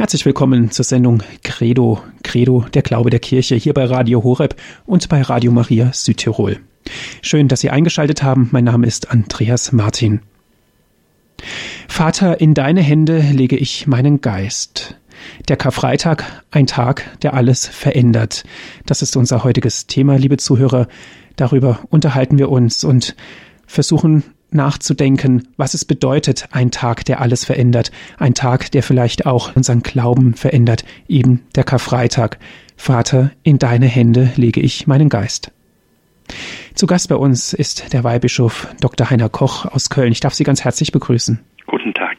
Herzlich 0.00 0.24
willkommen 0.24 0.70
zur 0.70 0.86
Sendung 0.86 1.22
Credo, 1.42 2.02
Credo, 2.22 2.64
der 2.72 2.80
Glaube 2.80 3.10
der 3.10 3.20
Kirche 3.20 3.54
hier 3.56 3.74
bei 3.74 3.84
Radio 3.84 4.24
Horeb 4.24 4.56
und 4.86 5.06
bei 5.10 5.20
Radio 5.20 5.52
Maria 5.52 5.92
Südtirol. 5.92 6.58
Schön, 7.20 7.48
dass 7.48 7.60
Sie 7.60 7.68
eingeschaltet 7.68 8.22
haben. 8.22 8.48
Mein 8.50 8.64
Name 8.64 8.86
ist 8.86 9.10
Andreas 9.10 9.72
Martin. 9.72 10.22
Vater, 11.86 12.40
in 12.40 12.54
deine 12.54 12.80
Hände 12.80 13.20
lege 13.20 13.58
ich 13.58 13.86
meinen 13.86 14.22
Geist. 14.22 14.96
Der 15.48 15.58
Karfreitag, 15.58 16.24
ein 16.50 16.66
Tag, 16.66 17.04
der 17.20 17.34
alles 17.34 17.66
verändert. 17.66 18.44
Das 18.86 19.02
ist 19.02 19.16
unser 19.16 19.44
heutiges 19.44 19.86
Thema, 19.86 20.16
liebe 20.16 20.38
Zuhörer. 20.38 20.88
Darüber 21.36 21.80
unterhalten 21.90 22.38
wir 22.38 22.48
uns 22.48 22.84
und 22.84 23.16
versuchen 23.66 24.24
nachzudenken, 24.54 25.48
was 25.56 25.74
es 25.74 25.84
bedeutet, 25.84 26.48
ein 26.52 26.70
Tag, 26.70 27.04
der 27.04 27.20
alles 27.20 27.44
verändert, 27.44 27.90
ein 28.18 28.34
Tag, 28.34 28.70
der 28.72 28.82
vielleicht 28.82 29.26
auch 29.26 29.54
unseren 29.56 29.82
Glauben 29.82 30.34
verändert, 30.34 30.84
eben 31.08 31.44
der 31.54 31.64
Karfreitag. 31.64 32.38
Vater, 32.76 33.30
in 33.42 33.58
deine 33.58 33.86
Hände 33.86 34.32
lege 34.36 34.60
ich 34.60 34.86
meinen 34.86 35.08
Geist. 35.08 35.52
Zu 36.74 36.86
Gast 36.86 37.08
bei 37.08 37.16
uns 37.16 37.52
ist 37.52 37.92
der 37.92 38.04
Weihbischof 38.04 38.68
Dr. 38.80 39.10
Heiner 39.10 39.28
Koch 39.28 39.66
aus 39.66 39.90
Köln. 39.90 40.12
Ich 40.12 40.20
darf 40.20 40.34
Sie 40.34 40.44
ganz 40.44 40.64
herzlich 40.64 40.92
begrüßen. 40.92 41.40
Guten 41.66 41.92
Tag. 41.92 42.18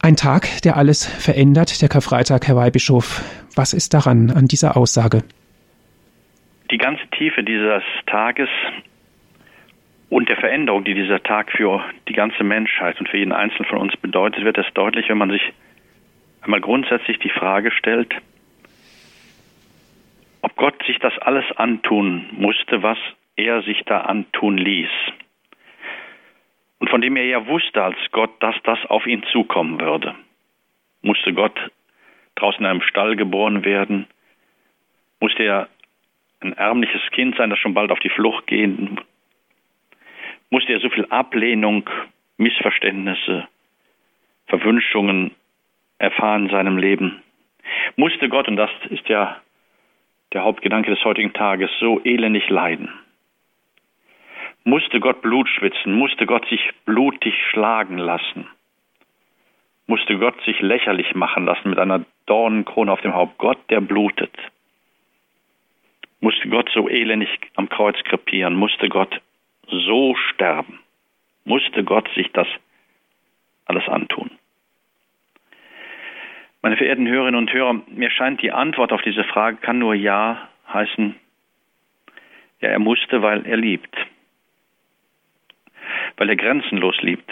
Ein 0.00 0.16
Tag, 0.16 0.62
der 0.62 0.76
alles 0.76 1.04
verändert, 1.04 1.82
der 1.82 1.88
Karfreitag, 1.88 2.46
Herr 2.46 2.56
Weihbischof. 2.56 3.22
Was 3.56 3.72
ist 3.72 3.94
daran, 3.94 4.30
an 4.30 4.46
dieser 4.46 4.76
Aussage? 4.76 5.24
Die 6.70 6.78
ganze 6.78 7.02
Tiefe 7.16 7.42
dieses 7.42 7.82
Tages 8.06 8.48
und 10.10 10.28
der 10.28 10.36
Veränderung, 10.36 10.84
die 10.84 10.94
dieser 10.94 11.22
Tag 11.22 11.52
für 11.52 11.84
die 12.08 12.14
ganze 12.14 12.42
Menschheit 12.42 12.98
und 12.98 13.08
für 13.08 13.18
jeden 13.18 13.32
Einzelnen 13.32 13.68
von 13.68 13.78
uns 13.78 13.96
bedeutet, 13.96 14.44
wird 14.44 14.56
es 14.56 14.66
deutlich, 14.74 15.08
wenn 15.08 15.18
man 15.18 15.30
sich 15.30 15.42
einmal 16.40 16.60
grundsätzlich 16.60 17.18
die 17.18 17.30
Frage 17.30 17.70
stellt, 17.70 18.14
ob 20.40 20.56
Gott 20.56 20.82
sich 20.86 20.98
das 20.98 21.16
alles 21.18 21.44
antun 21.56 22.26
musste, 22.32 22.82
was 22.82 22.98
er 23.36 23.62
sich 23.62 23.82
da 23.84 24.02
antun 24.02 24.56
ließ. 24.56 24.90
Und 26.78 26.88
von 26.90 27.00
dem 27.00 27.16
er 27.16 27.24
ja 27.24 27.46
wusste 27.46 27.82
als 27.82 27.98
Gott, 28.12 28.30
dass 28.40 28.54
das 28.62 28.78
auf 28.86 29.06
ihn 29.06 29.24
zukommen 29.32 29.80
würde. 29.80 30.14
Musste 31.02 31.34
Gott 31.34 31.58
draußen 32.36 32.60
in 32.60 32.66
einem 32.66 32.82
Stall 32.82 33.16
geboren 33.16 33.64
werden? 33.64 34.06
Musste 35.20 35.42
er 35.42 35.68
ein 36.40 36.52
ärmliches 36.52 37.02
Kind 37.10 37.36
sein, 37.36 37.50
das 37.50 37.58
schon 37.58 37.74
bald 37.74 37.90
auf 37.90 37.98
die 37.98 38.10
Flucht 38.10 38.46
gehen 38.46 39.00
musste 40.50 40.72
er 40.72 40.80
so 40.80 40.88
viel 40.90 41.06
Ablehnung, 41.06 41.88
Missverständnisse, 42.36 43.48
Verwünschungen 44.46 45.32
erfahren 45.98 46.44
in 46.44 46.50
seinem 46.50 46.78
Leben. 46.78 47.22
Musste 47.96 48.28
Gott, 48.28 48.48
und 48.48 48.56
das 48.56 48.70
ist 48.90 49.08
ja 49.08 49.40
der 50.32 50.44
Hauptgedanke 50.44 50.90
des 50.90 51.04
heutigen 51.04 51.32
Tages, 51.32 51.70
so 51.80 52.00
elendig 52.04 52.48
leiden. 52.48 52.90
Musste 54.64 55.00
Gott 55.00 55.22
Blut 55.22 55.48
schwitzen, 55.48 55.94
musste 55.94 56.26
Gott 56.26 56.46
sich 56.48 56.60
blutig 56.84 57.34
schlagen 57.50 57.98
lassen, 57.98 58.46
musste 59.86 60.18
Gott 60.18 60.40
sich 60.44 60.60
lächerlich 60.60 61.14
machen 61.14 61.46
lassen 61.46 61.70
mit 61.70 61.78
einer 61.78 62.04
Dornenkrone 62.26 62.92
auf 62.92 63.00
dem 63.00 63.14
Haupt. 63.14 63.38
Gott, 63.38 63.58
der 63.70 63.80
blutet. 63.80 64.34
Musste 66.20 66.48
Gott 66.48 66.68
so 66.74 66.88
elendig 66.88 67.30
am 67.54 67.68
Kreuz 67.68 67.96
krepieren, 68.04 68.54
musste 68.54 68.88
Gott 68.88 69.20
so 69.68 70.14
sterben? 70.14 70.80
Musste 71.44 71.84
Gott 71.84 72.08
sich 72.14 72.30
das 72.32 72.46
alles 73.66 73.86
antun? 73.88 74.30
Meine 76.62 76.76
verehrten 76.76 77.06
Hörerinnen 77.06 77.38
und 77.38 77.52
Hörer, 77.52 77.80
mir 77.86 78.10
scheint 78.10 78.42
die 78.42 78.52
Antwort 78.52 78.92
auf 78.92 79.02
diese 79.02 79.24
Frage 79.24 79.58
kann 79.58 79.78
nur 79.78 79.94
Ja 79.94 80.48
heißen. 80.72 81.14
Ja, 82.60 82.70
er 82.70 82.78
musste, 82.78 83.22
weil 83.22 83.46
er 83.46 83.56
liebt. 83.56 83.96
Weil 86.16 86.28
er 86.28 86.36
grenzenlos 86.36 87.00
liebt. 87.00 87.30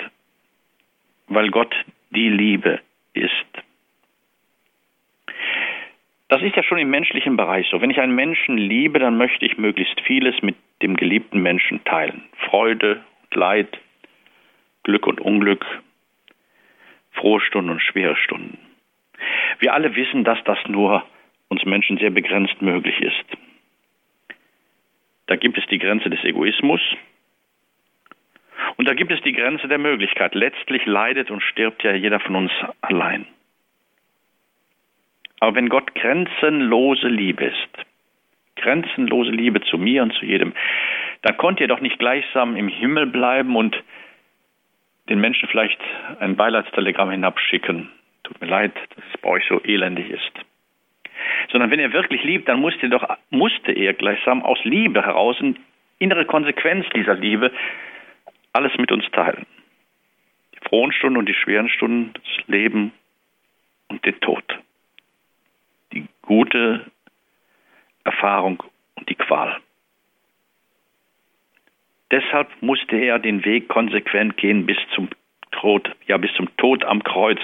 Weil 1.27 1.50
Gott 1.50 1.75
die 2.10 2.28
Liebe 2.28 2.81
ist. 3.12 3.56
Das 6.28 6.42
ist 6.42 6.56
ja 6.56 6.62
schon 6.62 6.78
im 6.78 6.91
menschlichen 6.91 7.37
Bereich 7.37 7.69
so. 7.70 7.81
Wenn 7.81 7.91
ich 7.91 8.00
einen 8.00 8.14
Menschen 8.14 8.59
liebe, 8.59 8.98
dann 8.98 9.16
möchte 9.16 9.47
ich 9.47 9.59
möglichst 9.59 10.00
vieles 10.00 10.42
mit 10.42 10.56
dem 10.82 10.97
geliebten 10.97 11.41
Menschen 11.41 11.84
teilen. 11.84 12.25
Freude 12.48 13.04
und 13.22 13.34
Leid, 13.34 13.78
Glück 14.82 15.06
und 15.06 15.20
Unglück, 15.20 15.65
frohe 17.12 17.41
Stunden 17.41 17.70
und 17.70 17.81
schwere 17.81 18.16
Stunden. 18.16 18.59
Wir 19.60 19.72
alle 19.72 19.94
wissen, 19.94 20.25
dass 20.25 20.42
das 20.44 20.59
nur 20.66 21.04
uns 21.48 21.65
Menschen 21.65 21.97
sehr 21.98 22.10
begrenzt 22.10 22.60
möglich 22.60 23.00
ist. 23.00 23.25
Da 25.26 25.36
gibt 25.36 25.59
es 25.59 25.66
die 25.66 25.78
Grenze 25.78 26.10
des 26.10 26.22
Egoismus 26.25 26.81
und 28.76 28.88
da 28.88 28.94
gibt 28.94 29.12
es 29.12 29.20
die 29.22 29.32
Grenze 29.32 29.69
der 29.69 29.78
Möglichkeit. 29.78 30.34
Letztlich 30.34 30.84
leidet 30.86 31.31
und 31.31 31.42
stirbt 31.42 31.82
ja 31.84 31.92
jeder 31.94 32.20
von 32.20 32.36
uns 32.36 32.53
allein. 32.81 33.26
Aber 35.41 35.54
wenn 35.54 35.69
Gott 35.69 35.94
grenzenlose 35.94 37.08
Liebe 37.08 37.47
ist, 37.47 37.86
grenzenlose 38.56 39.30
Liebe 39.30 39.60
zu 39.62 39.78
mir 39.78 40.02
und 40.02 40.14
zu 40.14 40.24
jedem, 40.24 40.54
dann 41.22 41.36
konnt 41.36 41.60
ihr 41.60 41.69
doch 41.69 41.80
nicht 41.80 41.98
gleichsam 41.98 42.56
im 42.56 42.69
Himmel 42.69 43.06
bleiben 43.06 43.56
und 43.56 43.76
den 45.08 45.20
Menschen 45.20 45.48
vielleicht 45.48 45.78
ein 46.20 46.36
Beileidstelegramm 46.36 47.10
hinabschicken. 47.10 47.91
Tut 48.24 48.41
mir 48.41 48.48
leid, 48.48 48.72
dass 48.74 49.04
es 49.14 49.20
bei 49.20 49.30
euch 49.30 49.44
so 49.48 49.62
elendig 49.62 50.10
ist. 50.10 50.32
Sondern 51.50 51.70
wenn 51.70 51.80
er 51.80 51.92
wirklich 51.92 52.24
liebt, 52.24 52.48
dann 52.48 52.60
musste, 52.60 52.88
doch, 52.88 53.06
musste 53.30 53.72
er 53.72 53.94
gleichsam 53.94 54.42
aus 54.42 54.58
Liebe 54.64 55.03
heraus, 55.03 55.36
eine 55.41 55.54
innere 55.98 56.24
Konsequenz 56.24 56.86
dieser 56.94 57.14
Liebe, 57.14 57.53
alles 58.53 58.76
mit 58.78 58.91
uns 58.91 59.04
teilen. 59.12 59.47
Die 60.54 60.68
frohen 60.68 60.92
Stunden 60.92 61.18
und 61.18 61.28
die 61.28 61.34
schweren 61.34 61.68
Stunden, 61.68 62.14
das 62.14 62.48
Leben 62.48 62.92
und 63.88 64.04
den 64.04 64.18
Tod. 64.20 64.44
Gute 66.26 66.84
Erfahrung 68.04 68.62
und 68.97 69.09
die 69.09 69.14
Qual. 69.14 69.56
Deshalb 72.10 72.48
musste 72.60 72.97
er 72.97 73.19
den 73.19 73.44
Weg 73.44 73.69
konsequent 73.69 74.36
gehen 74.36 74.66
bis 74.66 74.78
zum 74.94 75.09
Tod, 75.50 75.91
ja 76.06 76.16
bis 76.19 76.32
zum 76.34 76.54
Tod 76.56 76.84
am 76.84 77.03
Kreuz, 77.03 77.41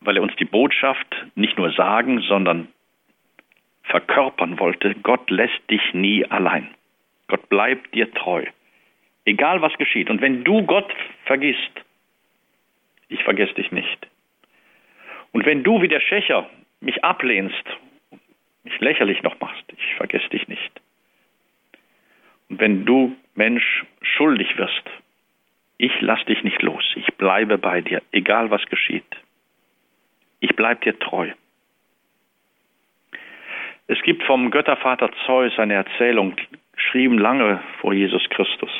weil 0.00 0.16
er 0.16 0.22
uns 0.22 0.34
die 0.36 0.44
Botschaft 0.44 1.14
nicht 1.34 1.56
nur 1.56 1.72
sagen, 1.72 2.20
sondern 2.22 2.68
verkörpern 3.84 4.58
wollte, 4.58 4.94
Gott 5.02 5.30
lässt 5.30 5.70
dich 5.70 5.82
nie 5.92 6.24
allein. 6.24 6.74
Gott 7.28 7.48
bleibt 7.48 7.94
dir 7.94 8.12
treu. 8.12 8.44
Egal 9.24 9.62
was 9.62 9.72
geschieht. 9.78 10.10
Und 10.10 10.20
wenn 10.20 10.44
du 10.44 10.62
Gott 10.62 10.92
vergisst, 11.24 11.72
ich 13.08 13.22
vergesse 13.22 13.54
dich 13.54 13.70
nicht. 13.70 14.08
Und 15.32 15.46
wenn 15.46 15.62
du 15.62 15.82
wie 15.82 15.88
der 15.88 16.00
Schächer 16.00 16.48
mich 16.80 17.02
ablehnst 17.04 17.64
mich 18.64 18.78
lächerlich 18.80 19.22
noch 19.22 19.38
machst. 19.40 19.64
Ich 19.76 19.94
vergesse 19.96 20.28
dich 20.28 20.48
nicht. 20.48 20.80
Und 22.48 22.60
wenn 22.60 22.84
du, 22.84 23.16
Mensch, 23.34 23.84
schuldig 24.02 24.56
wirst, 24.56 24.84
ich 25.78 25.92
lass 26.00 26.24
dich 26.26 26.44
nicht 26.44 26.62
los. 26.62 26.84
Ich 26.96 27.14
bleibe 27.14 27.58
bei 27.58 27.80
dir, 27.80 28.02
egal 28.12 28.50
was 28.50 28.64
geschieht. 28.66 29.04
Ich 30.40 30.54
bleibe 30.54 30.84
dir 30.84 30.98
treu. 30.98 31.30
Es 33.88 34.00
gibt 34.02 34.22
vom 34.22 34.50
Göttervater 34.50 35.10
Zeus 35.26 35.58
eine 35.58 35.74
Erzählung, 35.74 36.36
geschrieben 36.72 37.18
lange 37.18 37.60
vor 37.80 37.92
Jesus 37.92 38.28
Christus. 38.30 38.70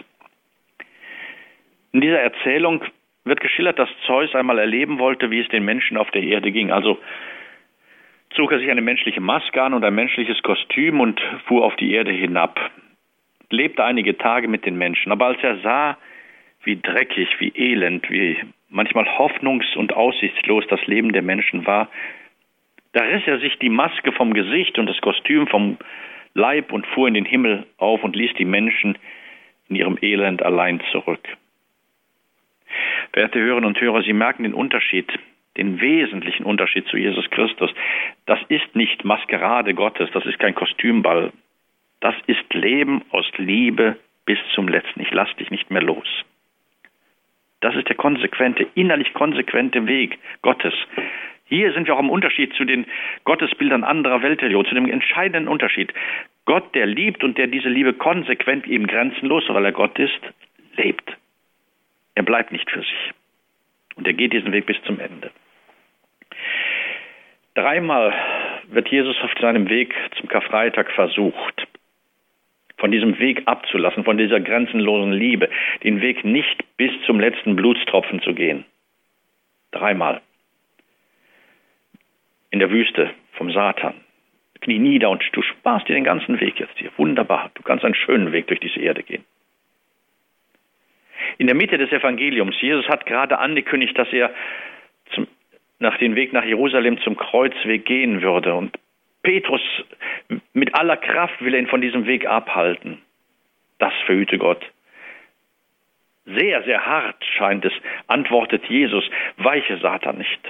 In 1.93 2.01
dieser 2.01 2.21
Erzählung 2.21 2.85
wird 3.25 3.41
geschildert, 3.41 3.79
dass 3.79 3.89
Zeus 4.07 4.35
einmal 4.35 4.59
erleben 4.59 4.99
wollte, 4.99 5.31
wie 5.31 5.41
es 5.41 5.49
den 5.49 5.65
Menschen 5.65 5.97
auf 5.97 6.11
der 6.11 6.23
Erde 6.23 6.51
ging. 6.51 6.73
Also 6.73 6.99
zog 8.35 8.53
er 8.53 8.59
sich 8.59 8.71
eine 8.71 8.81
menschliche 8.81 9.21
Maske 9.21 9.63
an 9.63 9.75
und 9.75 9.85
ein 9.85 9.95
menschliches 9.95 10.43
Kostüm 10.43 11.01
und 11.01 11.21
fuhr 11.47 11.65
auf 11.65 11.77
die 11.77 11.93
Erde 11.93 12.13
hinab. 12.13 12.59
Lebte 13.51 13.85
einige 13.85 14.17
Tage 14.17 14.49
mit 14.49 14.65
den 14.65 14.77
Menschen, 14.77 15.13
aber 15.13 15.27
als 15.27 15.43
er 15.43 15.59
sah, 15.59 15.99
wie 16.65 16.77
dreckig, 16.77 17.29
wie 17.39 17.53
elend, 17.55 18.09
wie 18.11 18.37
manchmal 18.69 19.05
hoffnungs- 19.05 19.77
und 19.77 19.93
aussichtslos 19.93 20.65
das 20.69 20.85
Leben 20.87 21.13
der 21.13 21.23
Menschen 21.23 21.67
war, 21.67 21.89
da 22.93 23.03
riss 23.03 23.23
er 23.27 23.39
sich 23.39 23.59
die 23.59 23.69
Maske 23.69 24.13
vom 24.13 24.33
Gesicht 24.33 24.79
und 24.79 24.87
das 24.87 25.01
Kostüm 25.01 25.47
vom 25.47 25.79
Leib 26.35 26.73
und 26.73 26.87
fuhr 26.87 27.09
in 27.09 27.15
den 27.15 27.25
Himmel 27.25 27.67
auf 27.77 28.03
und 28.05 28.17
ließ 28.17 28.35
die 28.35 28.45
Menschen 28.45 28.97
in 29.69 29.77
ihrem 29.77 29.99
Elend 30.01 30.43
allein 30.43 30.81
zurück. 30.91 31.27
Verehrte 33.13 33.39
Hörerinnen 33.41 33.69
und 33.69 33.81
Hörer, 33.81 34.03
Sie 34.03 34.13
merken 34.13 34.45
den 34.45 34.55
Unterschied 34.55 35.07
den 35.57 35.81
wesentlichen 35.81 36.45
Unterschied 36.45 36.87
zu 36.87 36.97
Jesus 36.97 37.29
Christus. 37.31 37.71
Das 38.27 38.39
ist 38.49 38.75
nicht 38.75 39.05
Maskerade 39.05 39.75
Gottes, 39.75 40.09
das 40.13 40.25
ist 40.25 40.39
kein 40.39 40.55
Kostümball. 40.55 41.33
Das 42.01 42.15
ist 42.27 42.53
Leben 42.55 43.03
aus 43.11 43.27
Liebe 43.37 43.97
bis 44.25 44.39
zum 44.55 44.69
letzten. 44.69 45.01
Ich 45.01 45.11
lass 45.13 45.35
dich 45.37 45.51
nicht 45.51 45.71
mehr 45.71 45.83
los. 45.83 46.07
Das 47.61 47.77
ist 47.77 47.89
der 47.89 47.97
konsequente, 47.97 48.67
innerlich 48.75 49.13
konsequente 49.15 49.87
Weg 49.87 50.19
Gottes, 50.43 50.75
Hier 51.45 51.73
sind 51.75 51.87
wir 51.87 51.95
auch 51.95 52.01
im 52.01 52.09
Unterschied 52.09 52.55
zu 52.55 52.65
den 52.65 52.87
Gottesbildern 53.25 53.85
anderer 53.85 54.23
Weltreligionen, 54.23 54.69
zu 54.69 54.75
dem 54.75 54.89
entscheidenden 54.89 55.49
Unterschied. 55.49 55.93
Gott, 56.47 56.75
der 56.75 56.87
liebt 56.87 57.23
und 57.23 57.37
der 57.37 57.47
diese 57.47 57.69
Liebe 57.69 57.93
konsequent 57.93 58.67
eben 58.67 58.87
grenzenlos, 58.87 59.45
weil 59.49 59.67
er 59.67 59.73
Gott 59.73 59.99
ist, 59.99 60.21
lebt. 60.77 61.17
Er 62.15 62.23
bleibt 62.23 62.53
nicht 62.53 62.71
für 62.71 62.81
sich. 62.81 63.13
Und 63.97 64.07
er 64.07 64.13
geht 64.13 64.33
diesen 64.33 64.53
Weg 64.53 64.67
bis 64.67 64.81
zum 64.85 65.01
Ende. 65.01 65.31
Dreimal 67.55 68.15
wird 68.69 68.89
Jesus 68.89 69.17
auf 69.23 69.31
seinem 69.41 69.69
Weg 69.69 69.95
zum 70.19 70.29
Karfreitag 70.29 70.91
versucht, 70.93 71.67
von 72.79 72.91
diesem 72.91 73.19
Weg 73.19 73.43
abzulassen, 73.47 74.05
von 74.05 74.17
dieser 74.17 74.41
grenzenlosen 74.41 75.13
Liebe, 75.13 75.51
den 75.83 76.01
Weg 76.01 76.25
nicht 76.25 76.65
bis 76.77 76.91
zum 77.05 77.21
letzten 77.21 77.55
Blutstropfen 77.55 78.23
zu 78.23 78.35
gehen. 78.35 78.65
Dreimal. 79.71 80.23
In 82.51 82.59
der 82.59 82.71
Wüste 82.71 83.11
vom 83.33 83.53
Satan. 83.53 83.95
Knie 84.61 84.79
nieder 84.79 85.11
und 85.11 85.23
du 85.33 85.43
sparst 85.43 85.89
dir 85.89 85.95
den 85.95 86.05
ganzen 86.05 86.41
Weg 86.41 86.61
jetzt 86.61 86.79
hier. 86.79 86.91
Wunderbar. 86.97 87.51
Du 87.55 87.63
kannst 87.63 87.85
einen 87.85 87.95
schönen 87.95 88.33
Weg 88.33 88.47
durch 88.47 88.61
diese 88.61 88.81
Erde 88.81 89.03
gehen. 89.03 89.25
In 91.39 91.47
der 91.47 91.57
Mitte 91.57 91.79
des 91.79 91.91
Evangeliums, 91.91 92.61
Jesus 92.61 92.87
hat 92.89 93.07
gerade 93.07 93.39
angekündigt, 93.39 93.97
dass 93.99 94.13
er 94.13 94.33
zum 95.15 95.27
nach 95.83 95.99
dem 95.99 96.15
Weg 96.15 96.33
nach 96.33 96.45
Jerusalem 96.45 96.99
zum 97.03 97.17
Kreuzweg 97.17 97.85
gehen 97.85 98.23
würde. 98.23 98.55
Und 98.55 98.79
Petrus 99.23 99.61
mit 100.55 100.75
aller 100.75 100.97
Kraft 100.97 101.43
will 101.45 101.55
ihn 101.55 101.67
von 101.67 101.83
diesem 101.83 102.07
Weg 102.07 102.25
abhalten. 102.27 103.03
Das 103.79 103.93
verhüte 104.07 104.39
Gott. 104.39 104.65
Sehr, 106.25 106.63
sehr 106.63 106.87
hart 106.87 107.23
scheint 107.37 107.65
es, 107.65 107.73
antwortet 108.07 108.65
Jesus, 108.67 109.05
weiche 109.39 109.77
Satan 109.79 110.19
nicht. 110.19 110.41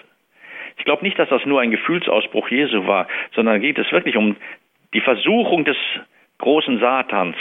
Ich 0.77 0.85
glaube 0.85 1.03
nicht, 1.03 1.19
dass 1.19 1.31
das 1.31 1.47
nur 1.47 1.61
ein 1.61 1.71
Gefühlsausbruch 1.71 2.49
Jesu 2.49 2.87
war, 2.87 3.09
sondern 3.35 3.61
geht 3.61 3.79
es 3.79 3.91
wirklich 3.91 4.17
um 4.17 4.37
die 4.93 5.01
Versuchung 5.01 5.65
des 5.65 5.77
großen 6.39 6.79
Satans, 6.79 7.37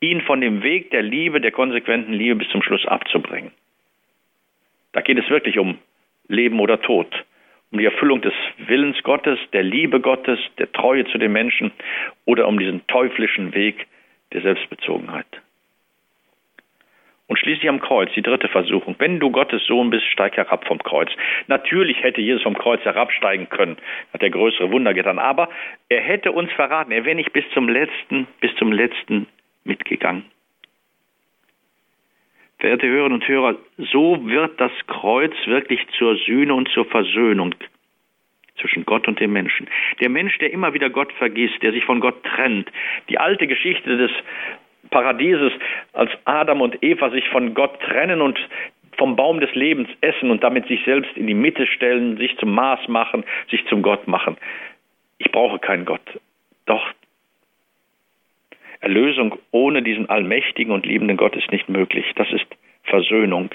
ihn 0.00 0.20
von 0.22 0.40
dem 0.40 0.62
Weg 0.62 0.90
der 0.90 1.02
Liebe, 1.02 1.40
der 1.40 1.52
konsequenten 1.52 2.12
Liebe 2.12 2.36
bis 2.36 2.48
zum 2.50 2.62
Schluss 2.62 2.86
abzubringen. 2.86 3.52
Da 4.92 5.00
geht 5.00 5.18
es 5.18 5.28
wirklich 5.28 5.58
um 5.58 5.78
Leben 6.28 6.60
oder 6.60 6.80
Tod, 6.80 7.24
um 7.70 7.78
die 7.78 7.84
Erfüllung 7.84 8.20
des 8.20 8.34
Willens 8.58 9.02
Gottes, 9.02 9.38
der 9.52 9.62
Liebe 9.62 10.00
Gottes, 10.00 10.38
der 10.58 10.72
Treue 10.72 11.04
zu 11.06 11.18
den 11.18 11.32
Menschen 11.32 11.72
oder 12.24 12.46
um 12.46 12.58
diesen 12.58 12.86
teuflischen 12.86 13.54
Weg 13.54 13.86
der 14.32 14.42
Selbstbezogenheit. 14.42 15.26
Und 17.26 17.38
schließlich 17.38 17.68
am 17.68 17.80
Kreuz, 17.80 18.10
die 18.14 18.22
dritte 18.22 18.48
Versuchung. 18.48 18.94
Wenn 18.98 19.20
du 19.20 19.30
Gottes 19.30 19.62
Sohn 19.66 19.90
bist, 19.90 20.06
steig 20.06 20.38
herab 20.38 20.66
vom 20.66 20.78
Kreuz. 20.78 21.10
Natürlich 21.46 22.02
hätte 22.02 22.22
Jesus 22.22 22.42
vom 22.42 22.56
Kreuz 22.56 22.82
herabsteigen 22.84 23.50
können, 23.50 23.76
hat 24.14 24.22
er 24.22 24.30
größere 24.30 24.70
Wunder 24.70 24.94
getan. 24.94 25.18
Aber 25.18 25.50
er 25.90 26.00
hätte 26.00 26.32
uns 26.32 26.50
verraten, 26.52 26.90
er 26.90 27.04
wäre 27.04 27.16
nicht 27.16 27.34
bis 27.34 27.44
zum 27.52 27.68
letzten, 27.68 28.26
bis 28.40 28.54
zum 28.56 28.72
letzten 28.72 29.26
mitgegangen. 29.68 30.24
Verehrte 32.58 32.88
Hörerinnen 32.88 33.20
und 33.20 33.28
Hörer, 33.28 33.56
so 33.76 34.26
wird 34.26 34.60
das 34.60 34.72
Kreuz 34.88 35.34
wirklich 35.46 35.80
zur 35.96 36.16
Sühne 36.16 36.54
und 36.54 36.68
zur 36.70 36.86
Versöhnung 36.86 37.54
zwischen 38.60 38.84
Gott 38.84 39.06
und 39.06 39.20
dem 39.20 39.32
Menschen. 39.32 39.68
Der 40.00 40.08
Mensch, 40.08 40.36
der 40.38 40.52
immer 40.52 40.74
wieder 40.74 40.90
Gott 40.90 41.12
vergisst, 41.12 41.62
der 41.62 41.70
sich 41.70 41.84
von 41.84 42.00
Gott 42.00 42.22
trennt. 42.24 42.68
Die 43.08 43.18
alte 43.18 43.46
Geschichte 43.46 43.96
des 43.96 44.10
Paradieses, 44.90 45.52
als 45.92 46.10
Adam 46.24 46.60
und 46.60 46.82
Eva 46.82 47.10
sich 47.10 47.28
von 47.28 47.54
Gott 47.54 47.78
trennen 47.80 48.20
und 48.20 48.38
vom 48.96 49.14
Baum 49.14 49.38
des 49.38 49.54
Lebens 49.54 49.88
essen 50.00 50.30
und 50.30 50.42
damit 50.42 50.66
sich 50.66 50.82
selbst 50.84 51.16
in 51.16 51.28
die 51.28 51.34
Mitte 51.34 51.66
stellen, 51.66 52.16
sich 52.16 52.36
zum 52.38 52.52
Maß 52.54 52.88
machen, 52.88 53.24
sich 53.50 53.64
zum 53.66 53.82
Gott 53.82 54.08
machen. 54.08 54.36
Ich 55.18 55.30
brauche 55.30 55.58
keinen 55.60 55.84
Gott. 55.84 56.02
Doch 56.66 56.92
Erlösung 58.80 59.38
ohne 59.50 59.82
diesen 59.82 60.08
allmächtigen 60.08 60.72
und 60.72 60.86
liebenden 60.86 61.16
Gott 61.16 61.36
ist 61.36 61.50
nicht 61.50 61.68
möglich. 61.68 62.06
Das 62.16 62.30
ist 62.32 62.46
Versöhnung. 62.84 63.50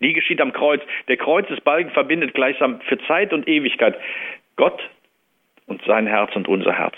Die 0.00 0.12
geschieht 0.12 0.40
am 0.40 0.52
Kreuz. 0.52 0.80
Der 1.08 1.16
Kreuzesbalken 1.16 1.92
verbindet 1.92 2.34
gleichsam 2.34 2.80
für 2.82 2.98
Zeit 3.06 3.32
und 3.32 3.48
Ewigkeit 3.48 3.96
Gott 4.56 4.80
und 5.66 5.82
sein 5.86 6.06
Herz 6.06 6.34
und 6.34 6.48
unser 6.48 6.72
Herz. 6.72 6.96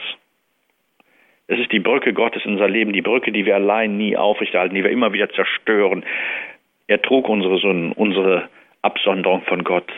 Es 1.46 1.58
ist 1.58 1.72
die 1.72 1.80
Brücke 1.80 2.12
Gottes 2.12 2.44
in 2.44 2.52
unser 2.52 2.68
Leben, 2.68 2.92
die 2.92 3.02
Brücke, 3.02 3.32
die 3.32 3.44
wir 3.44 3.56
allein 3.56 3.96
nie 3.96 4.16
aufrechterhalten, 4.16 4.74
die 4.74 4.84
wir 4.84 4.90
immer 4.90 5.12
wieder 5.12 5.28
zerstören. 5.30 6.04
Er 6.86 7.02
trug 7.02 7.28
unsere 7.28 7.58
Sünden, 7.58 7.92
unsere 7.92 8.48
Absonderung 8.82 9.42
von 9.42 9.64
Gott, 9.64 9.90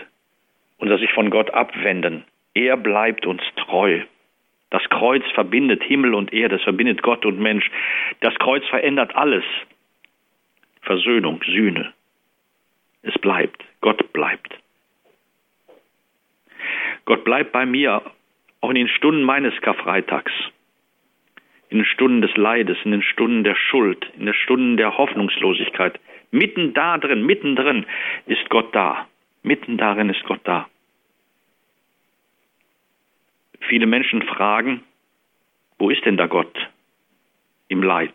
unser 0.79 0.99
sich 0.99 1.13
von 1.13 1.31
Gott 1.31 1.53
abwenden. 1.53 2.25
Er 2.55 2.77
bleibt 2.77 3.27
uns 3.27 3.43
treu. 3.57 4.01
Das 4.73 4.83
Kreuz 4.89 5.23
verbindet 5.35 5.83
Himmel 5.83 6.15
und 6.15 6.33
Erde, 6.33 6.57
es 6.57 6.63
verbindet 6.63 7.03
Gott 7.03 7.27
und 7.27 7.39
Mensch. 7.39 7.71
Das 8.21 8.35
Kreuz 8.37 8.67
verändert 8.69 9.15
alles. 9.15 9.45
Versöhnung, 10.81 11.43
Sühne. 11.45 11.93
Es 13.03 13.13
bleibt. 13.19 13.63
Gott 13.83 14.15
bleibt. 14.15 14.59
Gott 17.05 17.23
bleibt 17.23 17.53
bei 17.53 17.67
mir 17.67 18.01
auch 18.63 18.71
in 18.71 18.77
den 18.77 18.89
Stunden 18.89 19.25
meines 19.25 19.53
Karfreitags, 19.61 20.33
in 21.69 21.79
den 21.79 21.85
Stunden 21.85 22.23
des 22.23 22.35
Leides, 22.39 22.79
in 22.85 22.93
den 22.93 23.03
Stunden 23.03 23.45
der 23.45 23.57
Schuld, 23.57 24.11
in 24.19 24.25
den 24.25 24.35
Stunden 24.35 24.79
der 24.79 24.97
Hoffnungslosigkeit. 24.97 26.01
Mitten 26.31 26.73
da 26.73 26.97
drin, 26.97 27.27
mittendrin 27.27 27.85
ist 28.25 28.49
Gott 28.49 28.75
da. 28.75 29.07
Mitten 29.43 29.77
darin 29.77 30.09
ist 30.09 30.25
Gott 30.25 30.41
da. 30.45 30.67
Viele 33.69 33.87
Menschen 33.87 34.23
fragen, 34.23 34.83
wo 35.79 35.91
ist 35.91 36.05
denn 36.05 36.17
da 36.17 36.27
Gott 36.27 36.69
im 37.69 37.83
Leid? 37.83 38.15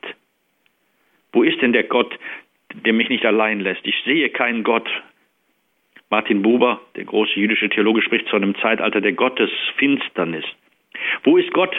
Wo 1.31 1.43
ist 1.43 1.61
denn 1.61 1.73
der 1.73 1.83
Gott, 1.83 2.17
der 2.73 2.93
mich 2.93 3.09
nicht 3.09 3.25
allein 3.25 3.59
lässt? 3.59 3.81
Ich 3.83 3.95
sehe 4.05 4.29
keinen 4.29 4.63
Gott. 4.63 4.89
Martin 6.09 6.41
Buber, 6.41 6.79
der 6.95 7.05
große 7.05 7.33
jüdische 7.39 7.69
Theologe, 7.69 8.01
spricht 8.01 8.29
von 8.29 8.43
einem 8.43 8.55
Zeitalter 8.55 9.01
der 9.01 9.13
Gottesfinsternis. 9.13 10.45
Wo 11.23 11.37
ist 11.37 11.51
Gott? 11.53 11.75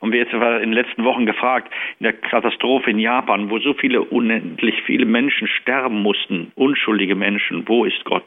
Haben 0.00 0.12
wir 0.12 0.20
jetzt 0.20 0.32
in 0.32 0.40
den 0.40 0.72
letzten 0.72 1.04
Wochen 1.04 1.26
gefragt, 1.26 1.72
in 2.00 2.04
der 2.04 2.12
Katastrophe 2.12 2.90
in 2.90 2.98
Japan, 2.98 3.50
wo 3.50 3.58
so 3.58 3.74
viele 3.74 4.02
unendlich 4.02 4.82
viele 4.82 5.06
Menschen 5.06 5.46
sterben 5.46 6.02
mussten, 6.02 6.52
unschuldige 6.54 7.14
Menschen, 7.14 7.68
wo 7.68 7.84
ist 7.84 8.04
Gott? 8.04 8.24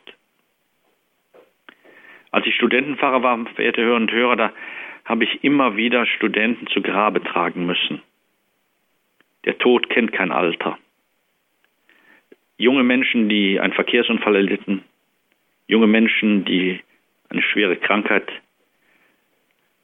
Als 2.32 2.46
ich 2.46 2.56
Studentenpfarrer 2.56 3.24
war, 3.24 3.46
verehrte 3.56 3.82
Hörer 3.82 3.96
und 3.96 4.12
Hörer, 4.12 4.36
da 4.36 4.54
habe 5.06 5.24
ich 5.24 5.44
immer 5.44 5.78
wieder 5.78 6.06
Studenten 6.06 6.68
zu 6.68 6.82
Grabe 6.82 7.24
tragen 7.24 7.66
müssen. 7.66 8.02
Der 9.46 9.58
Tod 9.60 9.90
kennt 9.90 10.12
kein 10.12 10.32
Alter. 10.32 10.78
Junge 12.58 12.84
Menschen, 12.84 13.30
die 13.30 13.60
einen 13.60 13.74
Verkehrsunfall 13.74 14.36
erlitten, 14.36 14.84
junge 15.68 15.88
Menschen, 15.88 16.46
die 16.46 16.80
eine 17.30 17.42
schwere 17.42 17.76
Krankheit 17.76 18.28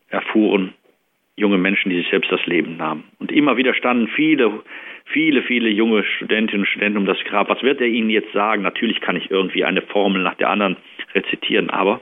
erfuhren, 0.09 0.73
junge 1.35 1.57
Menschen, 1.57 1.89
die 1.89 1.97
sich 1.97 2.09
selbst 2.09 2.31
das 2.31 2.45
Leben 2.45 2.77
nahmen. 2.77 3.03
Und 3.19 3.31
immer 3.31 3.57
wieder 3.57 3.73
standen 3.73 4.07
viele, 4.07 4.63
viele, 5.05 5.43
viele 5.43 5.69
junge 5.69 6.03
Studentinnen 6.03 6.61
und 6.61 6.67
Studenten 6.67 6.97
um 6.97 7.05
das 7.05 7.19
Grab. 7.25 7.49
Was 7.49 7.61
wird 7.61 7.81
er 7.81 7.87
ihnen 7.87 8.09
jetzt 8.09 8.31
sagen? 8.31 8.63
Natürlich 8.63 9.01
kann 9.01 9.15
ich 9.15 9.29
irgendwie 9.29 9.63
eine 9.63 9.81
Formel 9.81 10.23
nach 10.23 10.35
der 10.35 10.49
anderen 10.49 10.77
rezitieren, 11.13 11.69
aber 11.69 12.01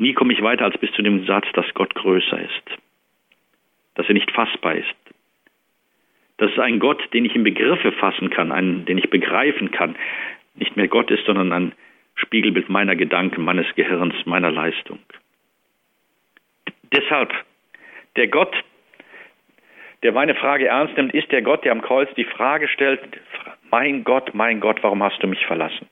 Nie 0.00 0.14
komme 0.14 0.32
ich 0.32 0.40
weiter 0.40 0.64
als 0.64 0.78
bis 0.78 0.90
zu 0.92 1.02
dem 1.02 1.26
Satz, 1.26 1.46
dass 1.52 1.74
Gott 1.74 1.94
größer 1.94 2.40
ist, 2.40 2.78
dass 3.96 4.08
er 4.08 4.14
nicht 4.14 4.30
fassbar 4.30 4.74
ist. 4.74 4.94
Das 6.38 6.50
ist 6.50 6.58
ein 6.58 6.78
Gott, 6.78 7.06
den 7.12 7.26
ich 7.26 7.36
in 7.36 7.44
Begriffe 7.44 7.92
fassen 7.92 8.30
kann, 8.30 8.50
einen, 8.50 8.86
den 8.86 8.96
ich 8.96 9.10
begreifen 9.10 9.72
kann, 9.72 9.94
nicht 10.54 10.74
mehr 10.74 10.88
Gott 10.88 11.10
ist, 11.10 11.26
sondern 11.26 11.52
ein 11.52 11.72
Spiegelbild 12.14 12.70
meiner 12.70 12.96
Gedanken, 12.96 13.44
meines 13.44 13.66
Gehirns, 13.74 14.14
meiner 14.24 14.50
Leistung. 14.50 15.00
Deshalb, 16.94 17.34
der 18.16 18.28
Gott, 18.28 18.56
der 20.02 20.12
meine 20.12 20.34
Frage 20.34 20.68
ernst 20.68 20.96
nimmt, 20.96 21.12
ist 21.12 21.30
der 21.30 21.42
Gott, 21.42 21.62
der 21.66 21.72
am 21.72 21.82
Kreuz 21.82 22.08
die 22.14 22.24
Frage 22.24 22.68
stellt, 22.68 23.02
mein 23.70 24.02
Gott, 24.04 24.32
mein 24.32 24.60
Gott, 24.60 24.82
warum 24.82 25.02
hast 25.02 25.22
du 25.22 25.26
mich 25.26 25.44
verlassen? 25.44 25.86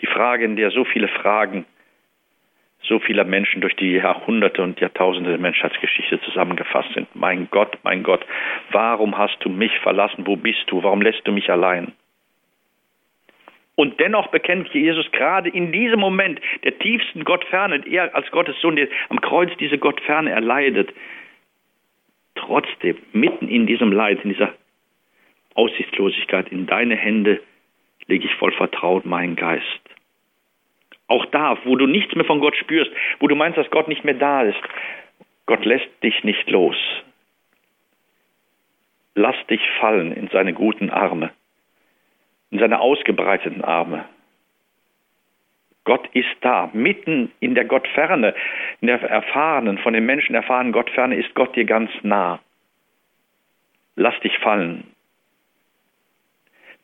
Die 0.00 0.06
Frage, 0.06 0.46
in 0.46 0.56
der 0.56 0.70
so 0.70 0.84
viele 0.86 1.08
Fragen 1.08 1.66
so 2.82 2.98
vieler 2.98 3.24
Menschen 3.24 3.60
durch 3.60 3.74
die 3.76 3.92
Jahrhunderte 3.92 4.62
und 4.62 4.80
Jahrtausende 4.80 5.30
der 5.30 5.38
Menschheitsgeschichte 5.38 6.20
zusammengefasst 6.22 6.92
sind. 6.94 7.08
Mein 7.14 7.48
Gott, 7.50 7.78
mein 7.82 8.02
Gott, 8.02 8.24
warum 8.70 9.16
hast 9.16 9.36
du 9.40 9.48
mich 9.48 9.72
verlassen? 9.80 10.26
Wo 10.26 10.36
bist 10.36 10.64
du? 10.66 10.82
Warum 10.82 11.02
lässt 11.02 11.26
du 11.26 11.32
mich 11.32 11.50
allein? 11.50 11.92
Und 13.74 13.98
dennoch 14.00 14.28
bekennt 14.28 14.68
Jesus 14.74 15.10
gerade 15.12 15.48
in 15.48 15.72
diesem 15.72 15.98
Moment 15.98 16.40
der 16.62 16.78
tiefsten 16.78 17.24
Gottferne, 17.24 17.82
er 17.86 18.14
als 18.14 18.30
Gottes 18.30 18.60
Sohn, 18.60 18.76
der 18.76 18.88
am 19.08 19.20
Kreuz 19.20 19.50
diese 19.58 19.78
Gottferne 19.78 20.30
erleidet, 20.30 20.92
trotzdem 22.34 22.98
mitten 23.12 23.48
in 23.48 23.66
diesem 23.66 23.92
Leid, 23.92 24.22
in 24.24 24.30
dieser 24.30 24.52
Aussichtslosigkeit, 25.54 26.48
in 26.50 26.66
deine 26.66 26.96
Hände 26.96 27.40
lege 28.06 28.26
ich 28.26 28.34
voll 28.34 28.52
Vertrauen 28.52 29.02
meinen 29.04 29.36
Geist 29.36 29.80
Auch 31.12 31.26
da, 31.26 31.58
wo 31.64 31.76
du 31.76 31.86
nichts 31.86 32.14
mehr 32.14 32.24
von 32.24 32.40
Gott 32.40 32.56
spürst, 32.56 32.90
wo 33.20 33.28
du 33.28 33.34
meinst, 33.34 33.58
dass 33.58 33.70
Gott 33.70 33.86
nicht 33.86 34.02
mehr 34.02 34.14
da 34.14 34.44
ist. 34.44 34.58
Gott 35.44 35.62
lässt 35.66 35.90
dich 36.02 36.24
nicht 36.24 36.48
los. 36.48 36.76
Lass 39.14 39.36
dich 39.48 39.60
fallen 39.78 40.12
in 40.12 40.28
seine 40.28 40.54
guten 40.54 40.88
Arme, 40.88 41.30
in 42.50 42.60
seine 42.60 42.80
ausgebreiteten 42.80 43.62
Arme. 43.62 44.06
Gott 45.84 46.08
ist 46.14 46.34
da, 46.40 46.70
mitten 46.72 47.30
in 47.40 47.54
der 47.54 47.66
Gottferne, 47.66 48.34
in 48.80 48.86
der 48.86 49.02
erfahrenen, 49.02 49.76
von 49.76 49.92
den 49.92 50.06
Menschen 50.06 50.34
erfahrenen 50.34 50.72
Gottferne 50.72 51.16
ist 51.16 51.34
Gott 51.34 51.54
dir 51.54 51.66
ganz 51.66 51.90
nah. 52.00 52.40
Lass 53.96 54.18
dich 54.20 54.38
fallen. 54.38 54.84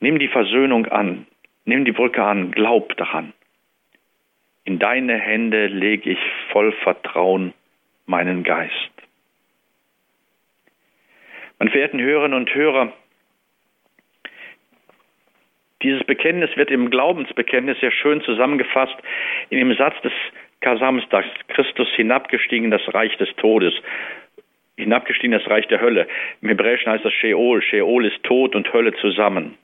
Nimm 0.01 0.19
die 0.19 0.29
Versöhnung 0.29 0.85
an, 0.85 1.27
nimm 1.65 1.87
die 1.87 1.93
Brücke 1.93 2.23
an, 2.23 2.51
glaub 2.51 2.95
daran. 2.99 3.33
In 4.69 4.79
deine 4.79 5.19
Hände 5.19 5.69
lege 5.69 6.11
ich 6.11 6.19
voll 6.53 6.73
Vertrauen 6.83 7.55
meinen 8.05 8.45
Geist. 8.45 8.93
Meine 11.59 11.71
verehrten 11.71 11.99
Hörerinnen 11.99 12.37
und 12.37 12.55
Hörer, 12.55 12.93
dieses 15.81 16.05
Bekenntnis 16.05 16.55
wird 16.59 16.71
im 16.71 16.91
Glaubensbekenntnis 16.91 17.81
sehr 17.81 17.93
schön 17.93 18.21
zusammengefasst 18.21 18.95
in 19.49 19.57
dem 19.57 19.75
Satz 19.75 19.99
des 20.03 20.13
Kasamstags, 20.61 21.29
Christus 21.49 21.89
hinabgestiegen 21.97 22.67
in 22.67 22.71
das 22.71 22.93
Reich 22.93 23.17
des 23.17 23.35
Todes, 23.37 23.73
hinabgestiegen 24.77 25.33
in 25.33 25.39
das 25.39 25.49
Reich 25.49 25.67
der 25.69 25.81
Hölle. 25.81 26.07
Im 26.43 26.51
Hebräischen 26.51 26.93
heißt 26.93 27.07
das 27.07 27.15
Sheol. 27.15 27.63
Sheol 27.63 28.05
ist 28.05 28.23
Tod 28.23 28.55
und 28.55 28.71
Hölle 28.71 28.93
zusammen. 28.97 29.57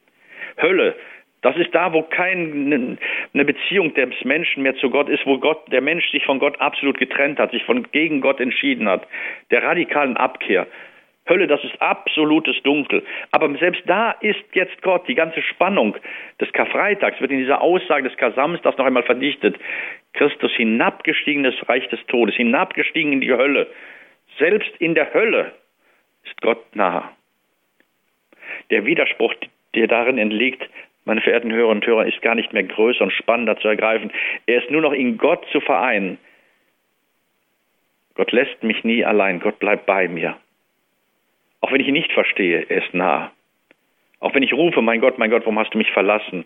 Hölle, 0.56 0.96
das 1.44 1.56
ist 1.56 1.74
da, 1.74 1.92
wo 1.92 2.00
keine 2.00 2.96
Beziehung 3.34 3.92
des 3.92 4.24
Menschen 4.24 4.62
mehr 4.62 4.76
zu 4.76 4.88
Gott 4.88 5.10
ist, 5.10 5.26
wo 5.26 5.36
Gott, 5.36 5.70
der 5.70 5.82
Mensch 5.82 6.10
sich 6.10 6.24
von 6.24 6.38
Gott 6.38 6.58
absolut 6.58 6.96
getrennt 6.96 7.38
hat, 7.38 7.50
sich 7.50 7.62
von 7.64 7.86
gegen 7.92 8.22
Gott 8.22 8.40
entschieden 8.40 8.88
hat, 8.88 9.06
der 9.50 9.62
radikalen 9.62 10.16
Abkehr. 10.16 10.66
Hölle, 11.28 11.46
das 11.46 11.62
ist 11.62 11.80
absolutes 11.82 12.62
Dunkel. 12.62 13.04
Aber 13.30 13.54
selbst 13.58 13.82
da 13.84 14.12
ist 14.12 14.42
jetzt 14.54 14.80
Gott. 14.80 15.06
Die 15.06 15.14
ganze 15.14 15.42
Spannung 15.42 15.94
des 16.40 16.50
Karfreitags 16.54 17.20
wird 17.20 17.30
in 17.30 17.40
dieser 17.40 17.60
Aussage 17.60 18.08
des 18.08 18.16
Kasams 18.16 18.62
das 18.62 18.78
noch 18.78 18.86
einmal 18.86 19.02
verdichtet. 19.02 19.56
Christus 20.14 20.52
hinabgestiegen 20.52 21.44
ins 21.44 21.68
Reich 21.68 21.86
des 21.90 22.00
Todes, 22.06 22.36
hinabgestiegen 22.36 23.12
in 23.12 23.20
die 23.20 23.32
Hölle. 23.32 23.66
Selbst 24.38 24.74
in 24.78 24.94
der 24.94 25.12
Hölle 25.12 25.52
ist 26.24 26.40
Gott 26.40 26.74
nahe. 26.74 27.04
Der 28.70 28.86
Widerspruch, 28.86 29.34
der 29.74 29.88
darin 29.88 30.16
entliegt, 30.16 30.66
meine 31.04 31.20
verehrten 31.20 31.52
Hörer 31.52 31.68
und 31.68 31.86
Hörer, 31.86 32.06
ist 32.06 32.22
gar 32.22 32.34
nicht 32.34 32.52
mehr 32.52 32.62
größer 32.62 33.02
und 33.02 33.12
spannender 33.12 33.56
zu 33.58 33.68
ergreifen. 33.68 34.10
Er 34.46 34.62
ist 34.62 34.70
nur 34.70 34.80
noch 34.80 34.92
in 34.92 35.18
Gott 35.18 35.44
zu 35.52 35.60
vereinen. 35.60 36.18
Gott 38.14 38.32
lässt 38.32 38.62
mich 38.62 38.84
nie 38.84 39.04
allein, 39.04 39.40
Gott 39.40 39.58
bleibt 39.58 39.86
bei 39.86 40.08
mir. 40.08 40.36
Auch 41.60 41.72
wenn 41.72 41.80
ich 41.80 41.88
ihn 41.88 41.94
nicht 41.94 42.12
verstehe, 42.12 42.66
er 42.68 42.84
ist 42.84 42.94
nah. 42.94 43.32
Auch 44.20 44.34
wenn 44.34 44.42
ich 44.42 44.54
rufe, 44.54 44.80
mein 44.82 45.00
Gott, 45.00 45.18
mein 45.18 45.30
Gott, 45.30 45.42
warum 45.42 45.58
hast 45.58 45.74
du 45.74 45.78
mich 45.78 45.90
verlassen? 45.90 46.44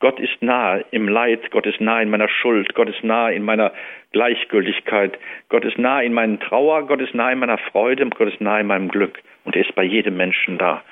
Gott 0.00 0.20
ist 0.20 0.40
nah 0.42 0.76
im 0.92 1.08
Leid, 1.08 1.50
Gott 1.50 1.66
ist 1.66 1.80
nah 1.80 2.00
in 2.00 2.10
meiner 2.10 2.28
Schuld, 2.28 2.74
Gott 2.74 2.88
ist 2.88 3.02
nah 3.02 3.30
in 3.30 3.42
meiner 3.42 3.72
Gleichgültigkeit, 4.12 5.18
Gott 5.48 5.64
ist 5.64 5.76
nah 5.76 6.00
in 6.00 6.12
meiner 6.12 6.38
Trauer, 6.38 6.86
Gott 6.86 7.00
ist 7.00 7.14
nah 7.14 7.32
in 7.32 7.40
meiner 7.40 7.58
Freude, 7.58 8.06
Gott 8.10 8.28
ist 8.28 8.40
nah 8.40 8.60
in 8.60 8.68
meinem 8.68 8.88
Glück 8.88 9.20
und 9.44 9.56
er 9.56 9.62
ist 9.62 9.74
bei 9.74 9.82
jedem 9.82 10.16
Menschen 10.16 10.56
da. 10.56 10.82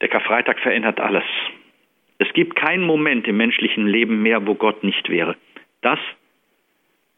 Der 0.00 0.08
Karfreitag 0.08 0.60
verändert 0.60 1.00
alles. 1.00 1.24
Es 2.18 2.32
gibt 2.32 2.56
keinen 2.56 2.84
Moment 2.84 3.26
im 3.28 3.36
menschlichen 3.36 3.86
Leben 3.86 4.22
mehr, 4.22 4.46
wo 4.46 4.54
Gott 4.54 4.84
nicht 4.84 5.08
wäre. 5.08 5.36
Das 5.82 5.98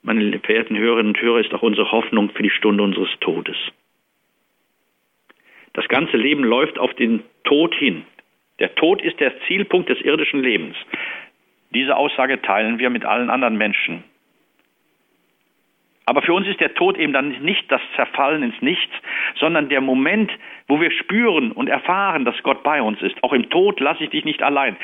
meine 0.03 0.39
verehrten 0.41 0.77
Hörerinnen 0.77 1.15
und 1.15 1.23
Hörer, 1.23 1.41
ist 1.41 1.55
auch 1.55 1.62
unsere 1.62 1.91
Hoffnung 1.93 2.31
für 2.31 2.43
die 2.43 2.51
Stunde 2.51 2.83
unseres 2.83 3.11
Todes. 3.21 3.57
Das 5.73 5.89
ganze 5.89 6.17
Leben 6.17 6.45
läuft 6.45 6.79
auf 6.79 6.93
den 6.95 7.23
Tod 7.45 7.75
hin. 7.75 8.05
Der 8.59 8.75
Tod 8.75 9.01
ist 9.01 9.21
der 9.21 9.33
Zielpunkt 9.47 9.89
des 9.89 10.01
irdischen 10.01 10.43
Lebens. 10.43 10.77
Diese 11.71 11.97
Aussage 11.97 12.43
teilen 12.43 12.79
wir 12.79 12.91
mit 12.91 13.05
allen 13.05 13.31
anderen 13.31 13.57
Menschen. 13.57 14.05
Aber 16.05 16.23
für 16.23 16.35
uns 16.35 16.49
ist 16.49 16.61
der 16.61 16.75
Tod 16.75 16.99
eben 16.99 17.13
dann 17.13 17.31
nicht 17.43 17.71
das 17.71 17.81
Zerfallen 17.95 18.43
ins 18.43 18.61
Nichts, 18.61 18.93
sondern 19.37 19.69
der 19.69 19.81
Moment, 19.81 20.33
wo 20.67 20.81
wir 20.81 20.91
spüren 20.91 21.53
und 21.53 21.69
erfahren, 21.69 22.25
dass 22.25 22.41
Gott 22.43 22.63
bei 22.63 22.83
uns 22.83 23.01
ist. 23.03 23.23
Auch 23.23 23.33
im 23.33 23.51
Tod 23.51 23.79
lasse 23.81 24.05
ich 24.05 24.11
dich 24.11 24.25
nicht 24.25 24.43
allein. 24.43 24.77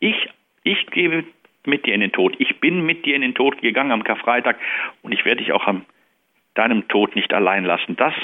Ich, 0.00 0.28
ich 0.64 0.86
gebe 0.86 1.24
mit 1.66 1.86
dir 1.86 1.94
in 1.94 2.00
den 2.00 2.12
Tod. 2.12 2.34
Ich 2.38 2.58
bin 2.60 2.84
mit 2.84 3.04
dir 3.04 3.14
in 3.14 3.22
den 3.22 3.34
Tod 3.34 3.60
gegangen 3.60 3.92
am 3.92 4.04
Karfreitag 4.04 4.58
und 5.02 5.12
ich 5.12 5.24
werde 5.24 5.42
dich 5.42 5.52
auch 5.52 5.66
am 5.66 5.84
deinem 6.54 6.88
Tod 6.88 7.16
nicht 7.16 7.32
allein 7.32 7.64
lassen. 7.64 7.96
Das 7.96 8.14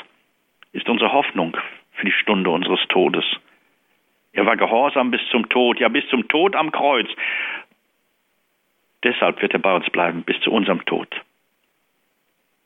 ist 0.73 0.89
unsere 0.89 1.13
Hoffnung 1.13 1.57
für 1.93 2.07
die 2.07 2.13
Stunde 2.13 2.51
unseres 2.51 2.81
Todes. 2.89 3.25
Er 4.33 4.47
war 4.47 4.57
gehorsam 4.57 5.11
bis 5.11 5.21
zum 5.31 5.49
Tod, 5.49 5.81
ja 5.81 5.89
bis 5.89 6.07
zum 6.09 6.29
Tod 6.29 6.55
am 6.55 6.73
Kreuz. 6.73 7.09
Deshalb 9.05 9.41
wird 9.43 9.53
er 9.53 9.61
bei 9.61 9.75
uns 9.75 9.89
bleiben, 9.91 10.23
bis 10.23 10.39
zu 10.41 10.51
unserem 10.51 10.85
Tod. 10.85 11.09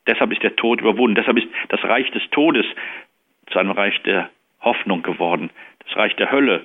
Deshalb 0.07 0.33
ist 0.33 0.43
der 0.43 0.57
Tod 0.57 0.81
überwunden. 0.81 1.15
Deshalb 1.15 1.39
ist 1.39 1.49
das 1.69 1.83
Reich 1.85 2.11
des 2.11 2.23
Todes 2.31 2.67
zu 3.51 3.59
einem 3.59 3.71
Reich 3.71 4.01
der 4.03 4.31
Hoffnung 4.61 5.03
geworden. 5.03 5.51
Das 5.87 5.97
Reich 5.97 6.15
der 6.17 6.31
Hölle 6.31 6.65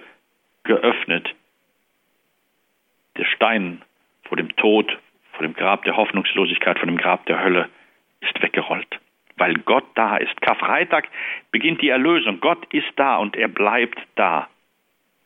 geöffnet. 0.64 1.34
Der 3.18 3.26
Stein 3.26 3.82
vor 4.24 4.38
dem 4.38 4.56
Tod, 4.56 4.98
vor 5.34 5.44
dem 5.44 5.54
Grab 5.54 5.84
der 5.86 5.98
Hoffnungslosigkeit, 5.98 6.78
vor 6.80 6.88
dem 6.88 6.98
Grab 6.98 7.26
der 7.26 7.44
Hölle 7.44 7.70
ist 8.22 8.42
weggerollt. 8.42 9.00
Weil 9.38 9.54
Gott 9.54 9.86
da 9.96 10.18
ist. 10.18 10.40
Karfreitag 10.42 11.08
beginnt 11.52 11.82
die 11.82 11.90
Erlösung. 11.90 12.40
Gott 12.40 12.66
ist 12.74 12.92
da 12.96 13.18
und 13.18 13.36
er 13.36 13.48
bleibt 13.48 14.00
da. 14.16 14.48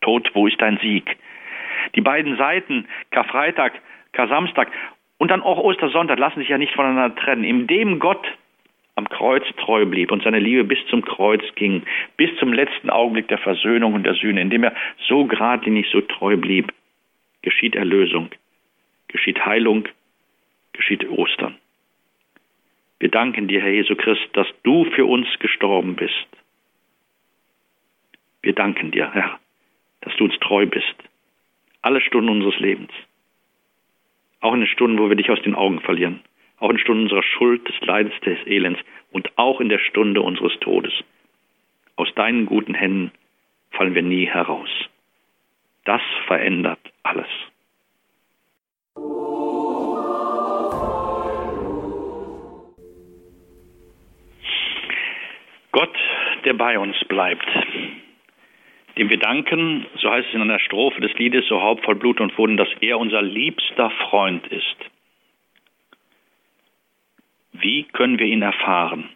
Tod, 0.02 0.30
wo 0.34 0.48
ist 0.48 0.60
dein 0.60 0.78
Sieg? 0.80 1.18
Die 1.96 2.02
beiden 2.02 2.38
Seiten, 2.38 2.88
Karfreitag, 3.12 3.74
Kar-Samstag 4.12 4.70
und 5.22 5.30
dann 5.30 5.44
auch 5.44 5.60
Ostersonntag, 5.60 6.18
lassen 6.18 6.40
sich 6.40 6.50
ja 6.50 6.58
nicht 6.58 6.74
voneinander 6.74 7.16
trennen. 7.16 7.44
Indem 7.44 8.00
Gott 8.00 8.26
am 8.96 9.08
Kreuz 9.08 9.44
treu 9.58 9.86
blieb 9.86 10.12
und 10.12 10.24
seine 10.24 10.40
Liebe 10.40 10.64
bis 10.64 10.80
zum 10.90 11.04
Kreuz 11.04 11.44
ging, 11.56 11.84
bis 12.18 12.36
zum 12.40 12.52
letzten 12.52 12.90
Augenblick 12.90 13.28
der 13.28 13.38
Versöhnung 13.38 13.94
und 13.94 14.04
der 14.04 14.16
Sühne, 14.16 14.42
indem 14.42 14.64
er 14.64 14.74
so 15.08 15.26
geradlinig, 15.26 15.88
so 15.92 16.02
treu 16.02 16.38
blieb, 16.38 16.74
geschieht 17.44 17.76
Erlösung 17.76 18.32
geschieht 19.12 19.46
Heilung, 19.46 19.88
geschieht 20.74 21.08
Ostern. 21.10 21.58
Wir 23.00 23.10
danken 23.10 23.48
dir, 23.48 23.62
Herr 23.62 23.72
Jesu 23.72 23.96
Christ, 23.96 24.28
dass 24.34 24.48
du 24.64 24.86
für 24.86 25.06
uns 25.06 25.28
gestorben 25.40 25.96
bist. 25.96 26.28
Wir 28.42 28.54
danken 28.54 28.92
dir, 28.92 29.12
Herr, 29.12 29.40
dass 30.02 30.16
du 30.16 30.26
uns 30.26 30.40
treu 30.40 30.66
bist. 30.66 30.96
Alle 31.82 32.02
Stunden 32.02 32.30
unseres 32.30 32.60
Lebens. 32.60 32.92
Auch 34.42 34.54
in 34.54 34.62
den 34.62 34.68
Stunden, 34.68 35.00
wo 35.00 35.08
wir 35.08 35.16
dich 35.16 35.30
aus 35.30 35.42
den 35.44 35.56
Augen 35.56 35.80
verlieren. 35.80 36.22
Auch 36.60 36.70
in 36.70 36.80
Stunden 36.80 37.04
unserer 37.04 37.24
Schuld, 37.24 37.68
des 37.68 37.80
Leidens, 37.82 38.14
des 38.22 38.40
Elends 38.46 38.80
und 39.12 39.32
auch 39.38 39.62
in 39.62 39.70
der 39.70 39.80
Stunde 39.80 40.22
unseres 40.22 40.54
Todes. 40.60 40.94
Aus 41.96 42.14
deinen 42.16 42.46
guten 42.46 42.74
Händen 42.74 43.12
fallen 43.72 43.96
wir 43.96 44.02
nie 44.02 44.26
heraus. 44.26 44.70
Das 45.86 46.02
verändert 46.28 46.80
alles. 47.04 47.28
Gott, 55.72 55.98
der 56.44 56.54
bei 56.54 56.78
uns 56.78 56.98
bleibt, 57.08 57.48
dem 58.98 59.10
wir 59.10 59.18
danken, 59.18 59.86
so 59.98 60.10
heißt 60.10 60.28
es 60.30 60.34
in 60.34 60.42
einer 60.42 60.60
Strophe 60.60 61.02
des 61.02 61.14
Liedes, 61.14 61.48
so 61.48 61.62
Haupt 61.62 61.86
voll 61.86 61.96
Blut 61.96 62.20
und 62.20 62.38
Wunden, 62.38 62.58
dass 62.58 62.70
er 62.82 63.00
unser 63.00 63.22
liebster 63.22 63.90
Freund 64.10 64.46
ist. 64.48 64.76
Wie 67.54 67.84
können 67.84 68.20
wir 68.20 68.26
ihn 68.26 68.42
erfahren? 68.42 69.10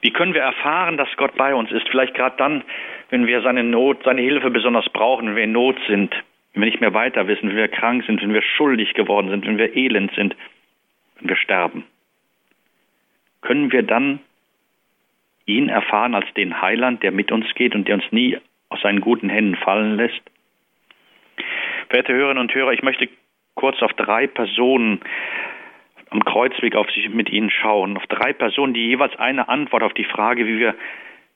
Wie 0.00 0.10
können 0.10 0.34
wir 0.34 0.42
erfahren, 0.42 0.96
dass 0.96 1.08
Gott 1.16 1.36
bei 1.36 1.54
uns 1.54 1.70
ist? 1.70 1.88
Vielleicht 1.88 2.14
gerade 2.14 2.36
dann, 2.36 2.64
wenn 3.10 3.26
wir 3.26 3.42
seine 3.42 3.62
Not, 3.62 4.02
seine 4.04 4.22
Hilfe 4.22 4.50
besonders 4.50 4.88
brauchen, 4.88 5.28
wenn 5.28 5.36
wir 5.36 5.44
in 5.44 5.52
Not 5.52 5.76
sind, 5.86 6.12
wenn 6.52 6.62
wir 6.62 6.70
nicht 6.70 6.80
mehr 6.80 6.94
weiter 6.94 7.28
wissen, 7.28 7.48
wenn 7.48 7.56
wir 7.56 7.68
krank 7.68 8.04
sind, 8.06 8.22
wenn 8.22 8.34
wir 8.34 8.42
schuldig 8.42 8.94
geworden 8.94 9.30
sind, 9.30 9.46
wenn 9.46 9.58
wir 9.58 9.76
elend 9.76 10.12
sind, 10.14 10.34
wenn 11.18 11.28
wir 11.28 11.36
sterben. 11.36 11.84
Können 13.42 13.72
wir 13.72 13.82
dann 13.82 14.20
ihn 15.46 15.68
erfahren 15.68 16.14
als 16.14 16.32
den 16.34 16.60
Heiland, 16.60 17.02
der 17.02 17.12
mit 17.12 17.32
uns 17.32 17.46
geht 17.54 17.74
und 17.74 17.88
der 17.88 17.96
uns 17.96 18.04
nie 18.10 18.38
aus 18.70 18.80
seinen 18.80 19.00
guten 19.00 19.28
Händen 19.28 19.56
fallen 19.56 19.96
lässt? 19.96 20.22
Verehrte 21.88 22.14
Hörerinnen 22.14 22.40
und 22.40 22.54
Hörer, 22.54 22.72
ich 22.72 22.82
möchte 22.82 23.08
kurz 23.54 23.82
auf 23.82 23.92
drei 23.92 24.26
Personen 24.26 25.00
am 26.10 26.24
Kreuzweg 26.24 26.74
auf 26.74 26.90
sich 26.90 27.08
mit 27.08 27.30
Ihnen 27.30 27.50
schauen, 27.50 27.96
auf 27.96 28.06
drei 28.06 28.32
Personen, 28.32 28.74
die 28.74 28.86
jeweils 28.86 29.16
eine 29.16 29.48
Antwort 29.48 29.82
auf 29.82 29.94
die 29.94 30.04
Frage, 30.04 30.46
wie 30.46 30.58
wir 30.58 30.74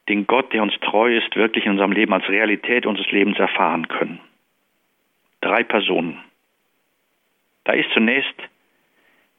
den 0.08 0.26
Gott, 0.26 0.52
der 0.52 0.62
uns 0.62 0.74
treu 0.80 1.16
ist, 1.16 1.34
wirklich 1.36 1.64
in 1.64 1.72
unserem 1.72 1.92
Leben 1.92 2.12
als 2.12 2.28
Realität 2.28 2.86
unseres 2.86 3.10
Lebens 3.10 3.38
erfahren 3.38 3.88
können. 3.88 4.20
Drei 5.40 5.62
Personen. 5.62 6.18
Da 7.64 7.72
ist 7.72 7.90
zunächst 7.92 8.34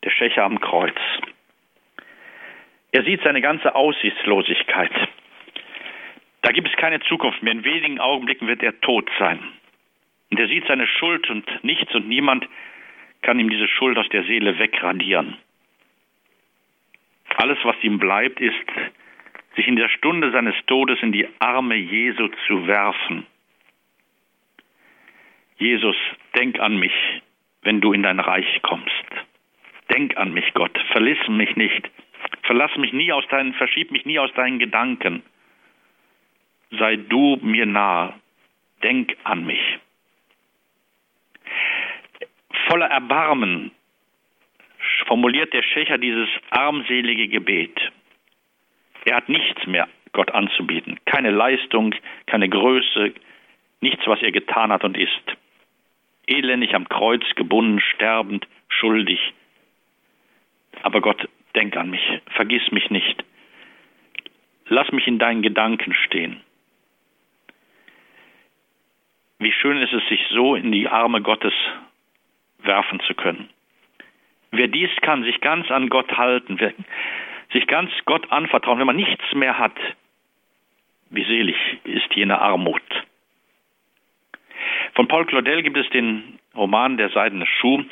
der 0.03 0.09
Schächer 0.09 0.43
am 0.43 0.59
Kreuz. 0.59 0.97
Er 2.91 3.03
sieht 3.03 3.21
seine 3.23 3.41
ganze 3.41 3.75
Aussichtslosigkeit. 3.75 4.91
Da 6.45 6.51
gibt 6.51 6.67
es 6.67 6.75
keine 6.75 6.99
Zukunft 6.99 7.41
mehr. 7.41 7.53
In 7.53 7.63
wenigen 7.63 7.99
Augenblicken 7.99 8.47
wird 8.47 8.61
er 8.61 8.79
tot 8.81 9.09
sein. 9.17 9.39
Und 10.29 10.39
er 10.39 10.47
sieht 10.47 10.67
seine 10.67 10.85
Schuld 10.85 11.27
und 11.27 11.43
nichts 11.63 11.95
und 11.95 12.07
niemand 12.07 12.47
kann 13.23 13.39
ihm 13.39 13.49
diese 13.49 13.67
Schuld 13.67 13.97
aus 13.97 14.07
der 14.09 14.25
Seele 14.25 14.59
wegradieren. 14.59 15.37
Alles, 17.37 17.57
was 17.63 17.75
ihm 17.81 17.97
bleibt, 17.97 18.39
ist, 18.39 18.53
sich 19.55 19.67
in 19.67 19.75
der 19.75 19.89
Stunde 19.89 20.29
seines 20.29 20.53
Todes 20.67 21.01
in 21.01 21.11
die 21.11 21.27
Arme 21.39 21.77
Jesu 21.77 22.27
zu 22.45 22.67
werfen. 22.67 23.25
Jesus, 25.57 25.95
denk 26.35 26.59
an 26.59 26.77
mich, 26.77 26.93
wenn 27.63 27.81
du 27.81 27.91
in 27.91 28.03
dein 28.03 28.19
Reich 28.19 28.61
kommst. 28.61 29.05
Denk 29.91 30.15
an 30.15 30.31
mich, 30.31 30.53
Gott, 30.53 30.77
verliss 30.91 31.27
mich 31.27 31.55
nicht. 31.55 31.89
Verlass 32.43 32.77
mich 32.77 32.93
nie 32.93 33.11
aus 33.11 33.27
deinen, 33.29 33.55
verschieb 33.55 33.89
mich 33.89 34.05
nie 34.05 34.19
aus 34.19 34.31
deinen 34.35 34.59
Gedanken. 34.59 35.23
Sei 36.71 36.95
du 36.95 37.37
mir 37.41 37.65
nahe. 37.65 38.13
Denk 38.83 39.15
an 39.23 39.45
mich. 39.45 39.79
Voller 42.67 42.87
Erbarmen 42.87 43.71
formuliert 45.07 45.53
der 45.53 45.63
Schächer 45.63 45.97
dieses 45.97 46.29
armselige 46.49 47.27
Gebet. 47.27 47.79
Er 49.05 49.17
hat 49.17 49.29
nichts 49.29 49.65
mehr 49.67 49.87
Gott 50.13 50.31
anzubieten. 50.31 50.99
Keine 51.05 51.29
Leistung, 51.29 51.93
keine 52.25 52.49
Größe, 52.49 53.13
nichts, 53.81 54.07
was 54.07 54.21
er 54.21 54.31
getan 54.31 54.71
hat 54.71 54.83
und 54.83 54.97
ist. 54.97 55.37
Elendig 56.27 56.73
am 56.73 56.89
Kreuz 56.89 57.23
gebunden, 57.35 57.79
sterbend, 57.79 58.47
schuldig. 58.67 59.19
Aber 60.81 61.01
Gott, 61.01 61.27
denk 61.53 61.75
an 61.77 61.89
mich, 61.89 62.01
vergiss 62.35 62.71
mich 62.71 62.89
nicht. 62.89 63.23
Lass 64.67 64.91
mich 64.91 65.05
in 65.07 65.19
deinen 65.19 65.43
Gedanken 65.43 65.93
stehen. 65.93 66.41
Wie 69.45 69.51
schön 69.51 69.79
ist 69.79 69.93
es, 69.93 70.01
sich 70.07 70.25
so 70.31 70.55
in 70.55 70.71
die 70.71 70.87
Arme 70.87 71.21
Gottes 71.21 71.53
werfen 72.63 72.99
zu 73.01 73.13
können. 73.13 73.47
Wer 74.49 74.67
dies 74.67 74.89
kann, 75.03 75.21
sich 75.21 75.39
ganz 75.39 75.69
an 75.69 75.89
Gott 75.89 76.17
halten, 76.17 76.57
sich 77.53 77.67
ganz 77.67 77.91
Gott 78.05 78.31
anvertrauen, 78.31 78.79
wenn 78.79 78.87
man 78.87 78.95
nichts 78.95 79.23
mehr 79.35 79.59
hat, 79.59 79.77
wie 81.11 81.23
selig 81.25 81.55
ist 81.83 82.11
jene 82.15 82.41
Armut. 82.41 82.81
Von 84.95 85.07
Paul 85.07 85.27
Claudel 85.27 85.61
gibt 85.61 85.77
es 85.77 85.87
den 85.91 86.39
Roman 86.55 86.97
Der 86.97 87.09
seidene 87.09 87.45
Schuh. 87.45 87.83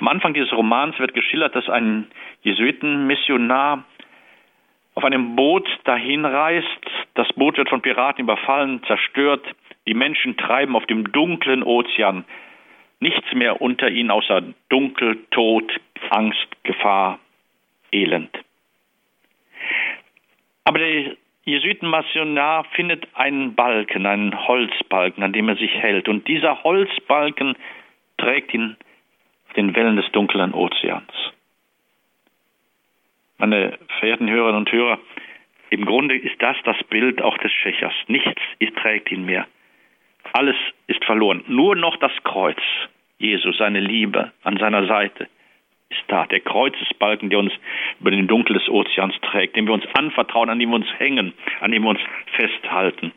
Am 0.00 0.08
Anfang 0.08 0.34
dieses 0.34 0.52
Romans 0.52 0.98
wird 0.98 1.14
geschildert, 1.14 1.56
dass 1.56 1.70
ein 1.70 2.06
Jesuitenmissionar 2.42 3.82
auf 4.94 5.04
einem 5.04 5.36
Boot 5.36 5.66
dahin 5.84 6.26
reist. 6.26 6.66
Das 7.14 7.32
Boot 7.32 7.56
wird 7.56 7.70
von 7.70 7.80
Piraten 7.80 8.24
überfallen, 8.24 8.82
zerstört. 8.84 9.46
Die 9.88 9.94
Menschen 9.94 10.36
treiben 10.36 10.76
auf 10.76 10.84
dem 10.84 11.12
dunklen 11.12 11.62
Ozean 11.62 12.26
nichts 13.00 13.32
mehr 13.32 13.62
unter 13.62 13.88
ihnen 13.88 14.10
außer 14.10 14.42
Dunkel, 14.68 15.24
Tod, 15.30 15.64
Angst, 16.10 16.46
Gefahr, 16.62 17.18
Elend. 17.90 18.30
Aber 20.64 20.78
der 20.78 21.16
Jesuitenmissionar 21.44 22.64
findet 22.74 23.08
einen 23.14 23.54
Balken, 23.54 24.04
einen 24.04 24.46
Holzbalken, 24.46 25.24
an 25.24 25.32
dem 25.32 25.48
er 25.48 25.56
sich 25.56 25.72
hält. 25.72 26.06
Und 26.06 26.28
dieser 26.28 26.62
Holzbalken 26.64 27.56
trägt 28.18 28.52
ihn 28.52 28.76
auf 29.46 29.54
den 29.54 29.74
Wellen 29.74 29.96
des 29.96 30.12
dunklen 30.12 30.52
Ozeans. 30.52 31.10
Meine 33.38 33.78
verehrten 33.98 34.28
Hörerinnen 34.28 34.58
und 34.58 34.70
Hörer, 34.70 34.98
im 35.70 35.86
Grunde 35.86 36.18
ist 36.18 36.42
das 36.42 36.56
das 36.64 36.76
Bild 36.90 37.22
auch 37.22 37.38
des 37.38 37.52
Schächers. 37.52 37.94
Nichts 38.08 38.42
trägt 38.76 39.10
ihn 39.10 39.24
mehr. 39.24 39.46
Alles 40.32 40.56
ist 40.86 41.04
verloren. 41.04 41.44
Nur 41.48 41.76
noch 41.76 41.96
das 41.96 42.12
Kreuz, 42.24 42.60
Jesus, 43.18 43.56
seine 43.58 43.80
Liebe 43.80 44.32
an 44.42 44.56
seiner 44.58 44.86
Seite, 44.86 45.28
ist 45.90 46.02
da. 46.08 46.26
Der 46.26 46.40
Kreuzesbalken, 46.40 47.30
der 47.30 47.38
uns 47.38 47.52
über 48.00 48.10
den 48.10 48.26
Dunkel 48.26 48.54
des 48.54 48.68
Ozeans 48.68 49.14
trägt, 49.22 49.56
dem 49.56 49.66
wir 49.66 49.74
uns 49.74 49.84
anvertrauen, 49.94 50.50
an 50.50 50.58
dem 50.58 50.70
wir 50.70 50.76
uns 50.76 50.98
hängen, 50.98 51.32
an 51.60 51.72
dem 51.72 51.82
wir 51.82 51.90
uns 51.90 52.00
festhalten. 52.36 53.12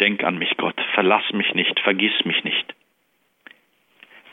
Denk 0.00 0.24
an 0.24 0.38
mich, 0.38 0.56
Gott, 0.56 0.80
verlass 0.94 1.24
mich 1.32 1.54
nicht, 1.54 1.78
vergiss 1.80 2.24
mich 2.24 2.42
nicht. 2.44 2.74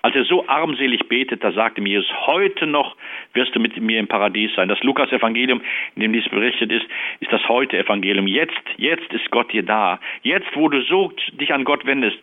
Als 0.04 0.16
er 0.16 0.26
so 0.26 0.48
armselig 0.48 1.08
betet, 1.08 1.44
da 1.44 1.52
sagte 1.52 1.82
ihm 1.82 1.86
Jesus, 1.86 2.12
heute 2.26 2.66
noch 2.66 2.96
wirst 3.34 3.56
du 3.56 3.60
mit 3.60 3.80
mir 3.80 4.00
im 4.00 4.08
Paradies 4.08 4.52
sein. 4.56 4.68
Das 4.68 4.82
Lukas-Evangelium, 4.82 5.62
in 5.96 6.02
dem 6.02 6.14
dies 6.14 6.28
berichtet 6.30 6.72
ist, 6.72 6.86
ist 7.20 7.32
das 7.32 7.48
Heute-Evangelium. 7.48 8.26
Jetzt, 8.28 8.64
jetzt 8.78 9.14
ist 9.14 9.30
Gott 9.30 9.52
dir 9.54 9.64
da. 9.64 10.00
Jetzt, 10.24 10.56
wo 10.56 10.70
du 10.70 10.82
so 10.82 11.14
dich 11.34 11.54
an 11.54 11.66
Gott 11.66 11.86
wendest, 11.86 12.18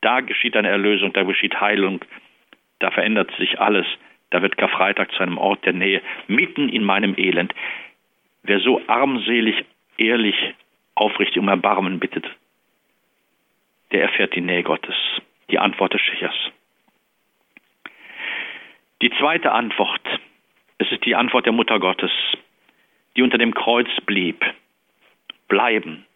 da 0.00 0.20
geschieht 0.20 0.56
eine 0.56 0.68
Erlösung, 0.68 1.12
da 1.12 1.22
geschieht 1.24 1.60
Heilung, 1.60 2.00
da 2.78 2.90
verändert 2.90 3.30
sich 3.38 3.60
alles. 3.60 3.86
Da 4.30 4.42
wird 4.42 4.56
Karfreitag 4.56 5.10
zu 5.12 5.22
einem 5.22 5.38
Ort 5.38 5.64
der 5.64 5.72
Nähe, 5.72 6.02
mitten 6.26 6.68
in 6.68 6.84
meinem 6.84 7.14
Elend. 7.16 7.54
Wer 8.42 8.60
so 8.60 8.80
armselig, 8.86 9.64
ehrlich, 9.96 10.36
aufrichtig 10.94 11.38
um 11.38 11.48
Erbarmen 11.48 11.98
bittet, 11.98 12.26
der 13.92 14.02
erfährt 14.02 14.34
die 14.34 14.40
Nähe 14.40 14.62
Gottes, 14.62 14.94
die 15.50 15.58
Antwort 15.58 15.94
des 15.94 16.00
Schächers. 16.02 16.34
Zweite 19.18 19.50
Antwort, 19.50 20.00
es 20.78 20.92
ist 20.92 21.04
die 21.04 21.16
Antwort 21.16 21.44
der 21.44 21.52
Mutter 21.52 21.80
Gottes, 21.80 22.12
die 23.16 23.22
unter 23.22 23.36
dem 23.36 23.52
Kreuz 23.52 23.88
blieb, 24.06 24.44
bleiben, 25.48 26.06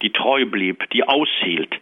die 0.00 0.10
treu 0.10 0.46
blieb, 0.46 0.88
die 0.90 1.04
aushielt, 1.06 1.78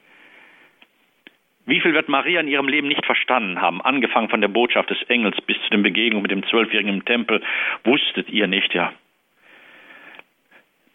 wie 1.67 1.81
viel 1.81 1.95
wird 1.95 2.09
Maria 2.09 2.41
in 2.41 2.49
ihrem 2.49 2.67
Leben 2.67 2.89
nicht 2.89 3.07
verstanden 3.07 3.61
haben, 3.61 3.81
angefangen 3.81 4.29
von 4.29 4.41
der 4.41 4.49
Botschaft 4.49 4.91
des 4.91 5.01
Engels 5.05 5.41
bis 5.43 5.57
zu 5.63 5.71
den 5.71 5.83
Begegnungen 5.83 6.23
mit 6.23 6.33
dem 6.33 6.45
Zwölfjährigen 6.49 6.93
im 6.93 7.05
Tempel, 7.05 7.41
wusstet 7.85 8.29
ihr 8.29 8.49
nicht, 8.49 8.75
ja. 8.75 8.93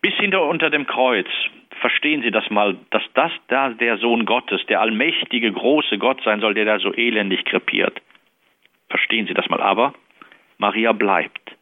Bis 0.01 0.13
hinter 0.15 0.43
unter 0.43 0.69
dem 0.69 0.85
Kreuz, 0.85 1.27
verstehen 1.79 2.21
Sie 2.23 2.31
das 2.31 2.49
mal, 2.49 2.75
dass 2.89 3.03
das 3.13 3.31
da 3.47 3.69
der 3.69 3.97
Sohn 3.99 4.25
Gottes, 4.25 4.65
der 4.67 4.81
allmächtige, 4.81 5.51
große 5.51 5.97
Gott 5.97 6.21
sein 6.23 6.41
soll, 6.41 6.53
der 6.53 6.65
da 6.65 6.79
so 6.79 6.93
elendig 6.93 7.45
krepiert. 7.45 8.01
Verstehen 8.89 9.27
Sie 9.27 9.33
das 9.33 9.49
mal. 9.49 9.61
Aber 9.61 9.93
Maria 10.57 10.91
bleibt. 10.91 11.55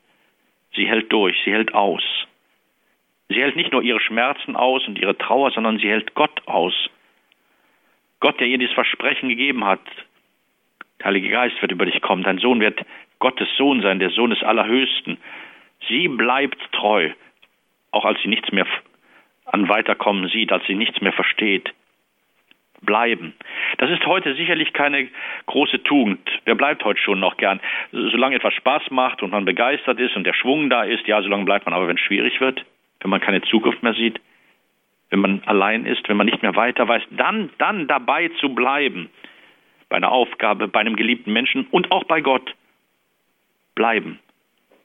Sie 0.76 0.88
hält 0.88 1.12
durch, 1.12 1.36
sie 1.44 1.52
hält 1.52 1.74
aus. 1.74 2.04
Sie 3.30 3.42
hält 3.42 3.56
nicht 3.56 3.72
nur 3.72 3.82
ihre 3.82 4.00
Schmerzen 4.00 4.56
aus 4.56 4.88
und 4.88 4.98
ihre 4.98 5.18
Trauer, 5.18 5.52
sondern 5.52 5.80
sie 5.80 5.90
hält 5.90 6.14
Gott 6.14 6.42
aus. 6.48 6.90
Gott, 8.20 8.40
der 8.40 8.48
ihr 8.48 8.58
dieses 8.58 8.74
Versprechen 8.74 9.30
gegeben 9.30 9.66
hat, 9.66 9.82
der 11.00 11.08
Heilige 11.08 11.30
Geist 11.30 11.62
wird 11.62 11.72
über 11.72 11.86
dich 11.86 12.02
kommen, 12.02 12.24
dein 12.24 12.40
Sohn 12.40 12.60
wird 12.60 12.80
Gottes 13.20 13.50
Sohn 13.58 13.82
sein, 13.82 14.00
der 14.00 14.10
Sohn 14.12 14.30
des 14.30 14.44
Allerhöchsten. 14.44 15.18
Sie 15.88 16.08
bleibt 16.08 16.58
treu, 16.72 17.12
auch 17.92 18.06
als 18.06 18.22
sie 18.22 18.30
nichts 18.30 18.52
mehr 18.52 18.66
an 19.46 19.70
Weiterkommen 19.70 20.30
sieht, 20.30 20.52
als 20.52 20.66
sie 20.66 20.76
nichts 20.76 21.02
mehr 21.02 21.14
versteht. 21.14 21.74
Bleiben. 22.82 23.34
Das 23.80 23.90
ist 23.90 24.06
heute 24.06 24.36
sicherlich 24.36 24.72
keine 24.74 25.08
große 25.48 25.84
Tugend. 25.84 26.20
Wer 26.46 26.56
bleibt 26.56 26.84
heute 26.84 27.00
schon 27.00 27.20
noch 27.20 27.38
gern? 27.38 27.60
Solange 27.92 28.36
etwas 28.36 28.54
Spaß 28.54 28.92
macht 28.92 29.24
und 29.24 29.32
man 29.32 29.46
begeistert 29.46 30.00
ist 30.00 30.16
und 30.16 30.26
der 30.26 30.34
Schwung 30.34 30.70
da 30.70 30.84
ist, 30.84 31.08
ja, 31.08 31.22
solange 31.22 31.46
bleibt 31.46 31.66
man. 31.66 31.74
Aber 31.74 31.88
wenn 31.88 31.98
es 31.98 32.02
schwierig 32.02 32.40
wird, 32.40 32.64
wenn 33.02 33.10
man 33.10 33.22
keine 33.22 33.42
Zukunft 33.42 33.82
mehr 33.82 33.94
sieht, 33.94 34.20
wenn 35.10 35.20
man 35.20 35.42
allein 35.46 35.86
ist, 35.86 36.08
wenn 36.08 36.18
man 36.18 36.28
nicht 36.28 36.42
mehr 36.42 36.56
weiter 36.56 36.88
weiß, 36.88 37.02
dann, 37.12 37.50
dann 37.58 37.88
dabei 37.88 38.30
zu 38.40 38.54
bleiben, 38.54 39.10
bei 39.90 39.98
einer 39.98 40.12
Aufgabe, 40.12 40.68
bei 40.68 40.82
einem 40.82 40.96
geliebten 40.96 41.32
Menschen 41.32 41.66
und 41.72 41.92
auch 41.92 42.04
bei 42.04 42.22
Gott. 42.22 42.54
Bleiben, 43.76 44.20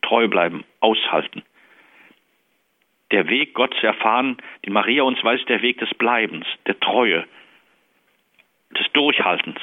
treu 0.03 0.29
bleiben, 0.29 0.65
aushalten. 0.81 1.43
Der 3.11 3.29
Weg, 3.29 3.55
Gott 3.55 3.75
zu 3.81 3.87
erfahren, 3.87 4.39
den 4.65 4.73
Maria 4.73 5.03
uns 5.03 5.23
weiß, 5.23 5.45
der 5.47 5.61
Weg 5.63 5.79
des 5.79 5.93
Bleibens, 5.95 6.47
der 6.67 6.79
Treue, 6.81 7.27
des 8.79 8.91
Durchhaltens. 8.93 9.61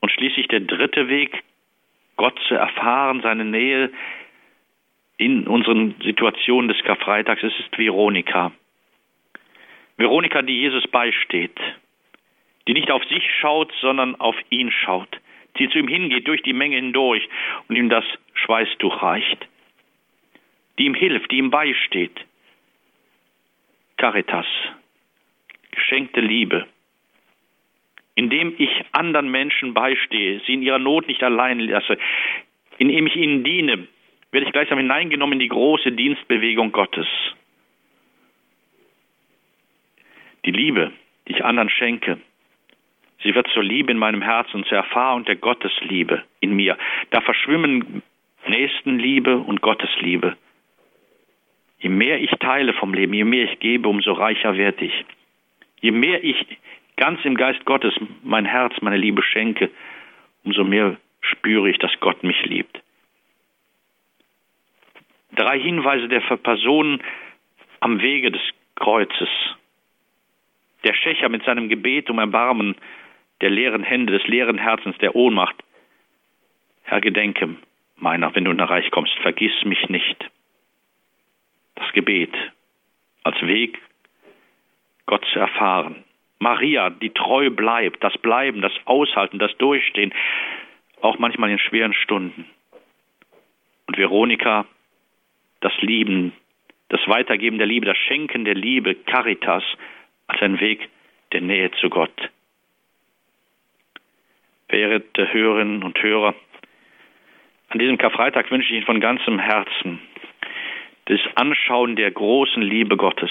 Und 0.00 0.10
schließlich 0.10 0.48
der 0.48 0.60
dritte 0.60 1.08
Weg, 1.08 1.42
Gott 2.16 2.38
zu 2.48 2.54
erfahren, 2.54 3.20
seine 3.22 3.44
Nähe, 3.44 3.90
in 5.16 5.46
unseren 5.46 5.94
Situationen 6.02 6.68
des 6.68 6.82
Karfreitags, 6.82 7.42
es 7.42 7.52
ist 7.60 7.78
Veronika. 7.78 8.52
Veronika, 9.96 10.42
die 10.42 10.60
Jesus 10.60 10.86
beisteht, 10.88 11.58
die 12.66 12.72
nicht 12.72 12.90
auf 12.90 13.04
sich 13.04 13.24
schaut, 13.40 13.72
sondern 13.80 14.16
auf 14.16 14.36
ihn 14.50 14.72
schaut, 14.72 15.20
die 15.58 15.68
zu 15.68 15.78
ihm 15.78 15.88
hingeht, 15.88 16.26
durch 16.26 16.42
die 16.42 16.52
Menge 16.52 16.76
hindurch 16.76 17.28
und 17.68 17.76
ihm 17.76 17.88
das 17.88 18.04
Schweißtuch 18.34 19.02
reicht, 19.02 19.46
die 20.78 20.86
ihm 20.86 20.94
hilft, 20.94 21.30
die 21.30 21.38
ihm 21.38 21.50
beisteht. 21.50 22.24
Caritas, 23.96 24.46
geschenkte 25.72 26.20
Liebe, 26.20 26.66
indem 28.14 28.54
ich 28.58 28.70
anderen 28.92 29.30
Menschen 29.30 29.74
beistehe, 29.74 30.40
sie 30.46 30.54
in 30.54 30.62
ihrer 30.62 30.78
Not 30.78 31.08
nicht 31.08 31.22
allein 31.22 31.60
lasse, 31.60 31.98
indem 32.78 33.06
ich 33.06 33.16
ihnen 33.16 33.42
diene, 33.44 33.88
werde 34.30 34.46
ich 34.46 34.52
gleichsam 34.52 34.78
hineingenommen 34.78 35.34
in 35.34 35.40
die 35.40 35.48
große 35.48 35.92
Dienstbewegung 35.92 36.72
Gottes. 36.72 37.06
Die 40.44 40.50
Liebe, 40.50 40.92
die 41.28 41.32
ich 41.32 41.44
anderen 41.44 41.68
schenke, 41.68 42.18
sie 43.22 43.34
wird 43.34 43.48
zur 43.48 43.62
Liebe 43.62 43.92
in 43.92 43.98
meinem 43.98 44.22
Herzen, 44.22 44.64
zur 44.64 44.78
Erfahrung 44.78 45.24
der 45.24 45.36
Gottesliebe 45.36 46.24
in 46.40 46.54
mir. 46.54 46.76
Da 47.10 47.20
verschwimmen 47.20 48.02
Nächstenliebe 48.46 49.36
und 49.36 49.60
Gottesliebe. 49.60 50.36
Je 51.78 51.88
mehr 51.88 52.20
ich 52.20 52.30
teile 52.40 52.72
vom 52.72 52.94
Leben, 52.94 53.12
je 53.12 53.24
mehr 53.24 53.50
ich 53.50 53.58
gebe, 53.60 53.88
umso 53.88 54.12
reicher 54.12 54.56
werde 54.56 54.84
ich. 54.84 55.04
Je 55.82 55.90
mehr 55.90 56.22
ich 56.24 56.36
ganz 56.96 57.24
im 57.24 57.36
Geist 57.36 57.64
Gottes 57.64 57.92
mein 58.22 58.46
Herz, 58.46 58.72
meine 58.80 58.96
Liebe 58.96 59.22
schenke, 59.22 59.70
umso 60.44 60.64
mehr 60.64 60.96
spüre 61.20 61.68
ich, 61.68 61.78
dass 61.78 61.92
Gott 62.00 62.22
mich 62.22 62.40
liebt. 62.44 62.80
Drei 65.34 65.58
Hinweise 65.58 66.08
der 66.08 66.20
Personen 66.20 67.02
am 67.80 68.00
Wege 68.00 68.30
des 68.30 68.42
Kreuzes. 68.76 69.28
Der 70.84 70.94
Schächer 70.94 71.28
mit 71.28 71.44
seinem 71.44 71.68
Gebet 71.68 72.08
um 72.10 72.18
Erbarmen 72.18 72.76
der 73.40 73.50
leeren 73.50 73.82
Hände, 73.82 74.12
des 74.16 74.26
leeren 74.28 74.58
Herzens, 74.58 74.96
der 74.98 75.16
Ohnmacht. 75.16 75.56
Herr, 76.84 77.00
gedenke 77.00 77.56
meiner, 77.96 78.34
wenn 78.34 78.44
du 78.44 78.52
in 78.52 78.58
das 78.58 78.70
Reich 78.70 78.90
kommst, 78.90 79.14
vergiss 79.20 79.64
mich 79.64 79.88
nicht. 79.88 80.30
Das 81.74 81.90
Gebet 81.92 82.32
als 83.24 83.40
Weg, 83.42 83.80
Gott 85.12 85.26
zu 85.30 85.40
erfahren. 85.40 86.04
Maria, 86.38 86.88
die 86.88 87.10
treu 87.10 87.50
bleibt, 87.50 88.02
das 88.02 88.16
Bleiben, 88.16 88.62
das 88.62 88.72
Aushalten, 88.86 89.38
das 89.38 89.54
Durchstehen, 89.58 90.14
auch 91.02 91.18
manchmal 91.18 91.50
in 91.50 91.58
schweren 91.58 91.92
Stunden. 91.92 92.46
Und 93.86 93.98
Veronika, 93.98 94.64
das 95.60 95.74
Lieben, 95.82 96.32
das 96.88 97.06
Weitergeben 97.08 97.58
der 97.58 97.66
Liebe, 97.66 97.84
das 97.84 97.98
Schenken 97.98 98.46
der 98.46 98.54
Liebe, 98.54 98.94
Caritas, 98.94 99.62
als 100.28 100.40
ein 100.40 100.60
Weg 100.60 100.88
der 101.32 101.42
Nähe 101.42 101.70
zu 101.72 101.90
Gott. 101.90 102.30
Verehrte 104.70 105.30
Hörerinnen 105.30 105.82
und 105.82 106.02
Hörer, 106.02 106.34
an 107.68 107.78
diesem 107.78 107.98
Karfreitag 107.98 108.50
wünsche 108.50 108.68
ich 108.68 108.76
Ihnen 108.76 108.86
von 108.86 109.00
ganzem 109.00 109.38
Herzen 109.38 110.00
das 111.06 111.20
Anschauen 111.34 111.96
der 111.96 112.10
großen 112.10 112.62
Liebe 112.62 112.96
Gottes, 112.96 113.30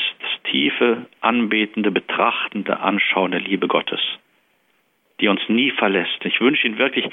tiefe, 0.52 1.06
anbetende, 1.22 1.92
betrachtende 1.92 2.80
Anschauen 2.80 3.32
der 3.32 3.40
Liebe 3.40 3.68
Gottes, 3.68 4.02
die 5.20 5.28
uns 5.28 5.42
nie 5.48 5.72
verlässt. 5.72 6.24
Ich 6.26 6.42
wünsche 6.42 6.68
Ihnen 6.68 6.78
wirklich 6.78 7.06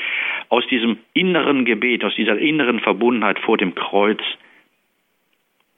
aus 0.48 0.66
diesem 0.66 0.98
inneren 1.14 1.64
Gebet, 1.64 2.04
aus 2.04 2.14
dieser 2.16 2.38
inneren 2.38 2.80
Verbundenheit 2.80 3.38
vor 3.38 3.56
dem 3.56 3.74
Kreuz, 3.74 4.20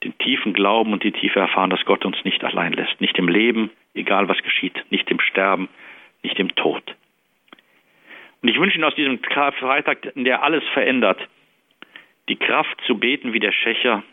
den 0.03 0.17
tiefen 0.17 0.53
Glauben 0.53 0.93
und 0.93 1.03
die 1.03 1.11
tiefe 1.11 1.39
Erfahrung, 1.39 1.69
dass 1.69 1.85
Gott 1.85 2.03
uns 2.05 2.17
nicht 2.23 2.43
allein 2.43 2.73
lässt, 2.73 2.99
nicht 2.99 3.17
im 3.19 3.27
Leben, 3.27 3.69
egal 3.93 4.27
was 4.27 4.41
geschieht, 4.41 4.83
nicht 4.89 5.09
im 5.11 5.19
Sterben, 5.19 5.69
nicht 6.23 6.39
im 6.39 6.55
Tod. 6.55 6.83
Und 8.41 8.49
ich 8.49 8.59
wünsche 8.59 8.77
Ihnen 8.77 8.85
aus 8.85 8.95
diesem 8.95 9.19
Freitag, 9.19 10.11
der 10.15 10.41
alles 10.41 10.63
verändert, 10.73 11.19
die 12.27 12.35
Kraft 12.37 12.81
zu 12.87 12.97
beten 12.97 13.33
wie 13.33 13.39
der 13.39 13.51
Schächer 13.51 14.03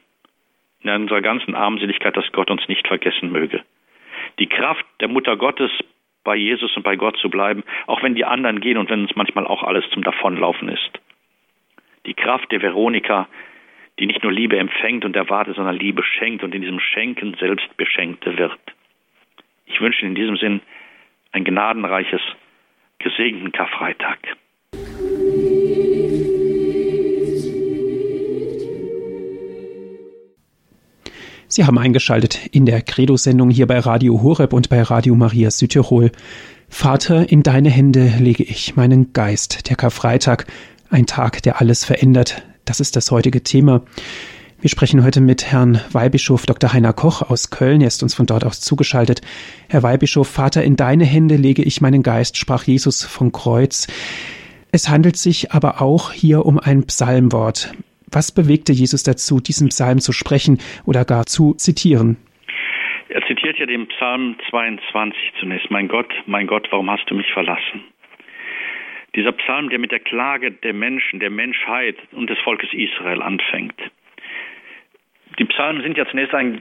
in 0.82 0.90
unserer 0.90 1.22
ganzen 1.22 1.54
Armseligkeit, 1.54 2.16
dass 2.16 2.30
Gott 2.32 2.50
uns 2.50 2.66
nicht 2.68 2.86
vergessen 2.86 3.32
möge. 3.32 3.62
Die 4.38 4.46
Kraft 4.46 4.84
der 5.00 5.08
Mutter 5.08 5.36
Gottes, 5.36 5.70
bei 6.24 6.36
Jesus 6.36 6.76
und 6.76 6.82
bei 6.82 6.96
Gott 6.96 7.16
zu 7.18 7.30
bleiben, 7.30 7.64
auch 7.86 8.02
wenn 8.02 8.14
die 8.14 8.24
anderen 8.24 8.60
gehen 8.60 8.76
und 8.76 8.90
wenn 8.90 9.02
uns 9.02 9.16
manchmal 9.16 9.46
auch 9.46 9.62
alles 9.62 9.88
zum 9.90 10.02
Davonlaufen 10.02 10.68
ist. 10.68 10.90
Die 12.06 12.14
Kraft 12.14 12.52
der 12.52 12.62
Veronika, 12.62 13.28
die 13.98 14.06
nicht 14.06 14.22
nur 14.22 14.32
Liebe 14.32 14.58
empfängt 14.58 15.04
und 15.04 15.16
erwartet, 15.16 15.56
sondern 15.56 15.76
Liebe 15.76 16.02
schenkt 16.02 16.44
und 16.44 16.54
in 16.54 16.62
diesem 16.62 16.80
Schenken 16.80 17.34
selbst 17.40 17.76
Beschenkte 17.76 18.36
wird. 18.36 18.58
Ich 19.66 19.80
wünsche 19.80 20.06
in 20.06 20.14
diesem 20.14 20.36
Sinn 20.36 20.60
ein 21.32 21.44
gnadenreiches, 21.44 22.22
gesegneten 22.98 23.52
Karfreitag. 23.52 24.18
Sie 31.50 31.64
haben 31.64 31.78
eingeschaltet 31.78 32.40
in 32.52 32.66
der 32.66 32.82
Credo-Sendung 32.82 33.48
hier 33.48 33.66
bei 33.66 33.78
Radio 33.78 34.22
Horeb 34.22 34.52
und 34.52 34.68
bei 34.68 34.82
Radio 34.82 35.14
Maria 35.14 35.50
Südtirol. 35.50 36.12
Vater, 36.68 37.32
in 37.32 37.42
deine 37.42 37.70
Hände 37.70 38.12
lege 38.18 38.42
ich 38.42 38.76
meinen 38.76 39.14
Geist. 39.14 39.70
Der 39.70 39.76
Karfreitag, 39.76 40.46
ein 40.90 41.06
Tag, 41.06 41.42
der 41.42 41.58
alles 41.58 41.86
verändert. 41.86 42.42
Das 42.66 42.80
ist 42.80 42.96
das 42.96 43.10
heutige 43.10 43.42
Thema. 43.42 43.80
Wir 44.60 44.68
sprechen 44.68 45.02
heute 45.02 45.22
mit 45.22 45.46
Herrn 45.46 45.80
Weihbischof 45.90 46.44
Dr. 46.44 46.74
Heiner 46.74 46.92
Koch 46.92 47.22
aus 47.22 47.48
Köln. 47.48 47.80
Er 47.80 47.88
ist 47.88 48.02
uns 48.02 48.12
von 48.12 48.26
dort 48.26 48.44
aus 48.44 48.60
zugeschaltet. 48.60 49.22
Herr 49.68 49.82
Weihbischof, 49.82 50.28
Vater, 50.28 50.62
in 50.62 50.76
deine 50.76 51.06
Hände 51.06 51.36
lege 51.36 51.62
ich 51.62 51.80
meinen 51.80 52.02
Geist, 52.02 52.36
sprach 52.36 52.64
Jesus 52.64 53.04
vom 53.04 53.32
Kreuz. 53.32 53.86
Es 54.70 54.90
handelt 54.90 55.16
sich 55.16 55.52
aber 55.52 55.80
auch 55.80 56.12
hier 56.12 56.44
um 56.44 56.58
ein 56.58 56.84
Psalmwort. 56.84 57.72
Was 58.10 58.34
bewegte 58.34 58.72
Jesus 58.72 59.02
dazu, 59.02 59.40
diesen 59.40 59.68
Psalm 59.68 59.98
zu 59.98 60.12
sprechen 60.12 60.58
oder 60.86 61.04
gar 61.04 61.26
zu 61.26 61.54
zitieren? 61.54 62.16
Er 63.08 63.22
zitiert 63.26 63.58
ja 63.58 63.66
den 63.66 63.86
Psalm 63.88 64.36
22 64.50 65.32
zunächst. 65.40 65.70
Mein 65.70 65.88
Gott, 65.88 66.12
mein 66.26 66.46
Gott, 66.46 66.68
warum 66.70 66.90
hast 66.90 67.10
du 67.10 67.14
mich 67.14 67.30
verlassen? 67.32 67.84
Dieser 69.14 69.32
Psalm, 69.32 69.70
der 69.70 69.78
mit 69.78 69.90
der 69.90 70.00
Klage 70.00 70.52
der 70.52 70.74
Menschen, 70.74 71.20
der 71.20 71.30
Menschheit 71.30 71.96
und 72.12 72.28
des 72.28 72.38
Volkes 72.40 72.68
Israel 72.72 73.22
anfängt. 73.22 73.80
Die 75.38 75.44
Psalmen 75.46 75.82
sind 75.82 75.96
ja 75.96 76.06
zunächst 76.06 76.34
ein, 76.34 76.60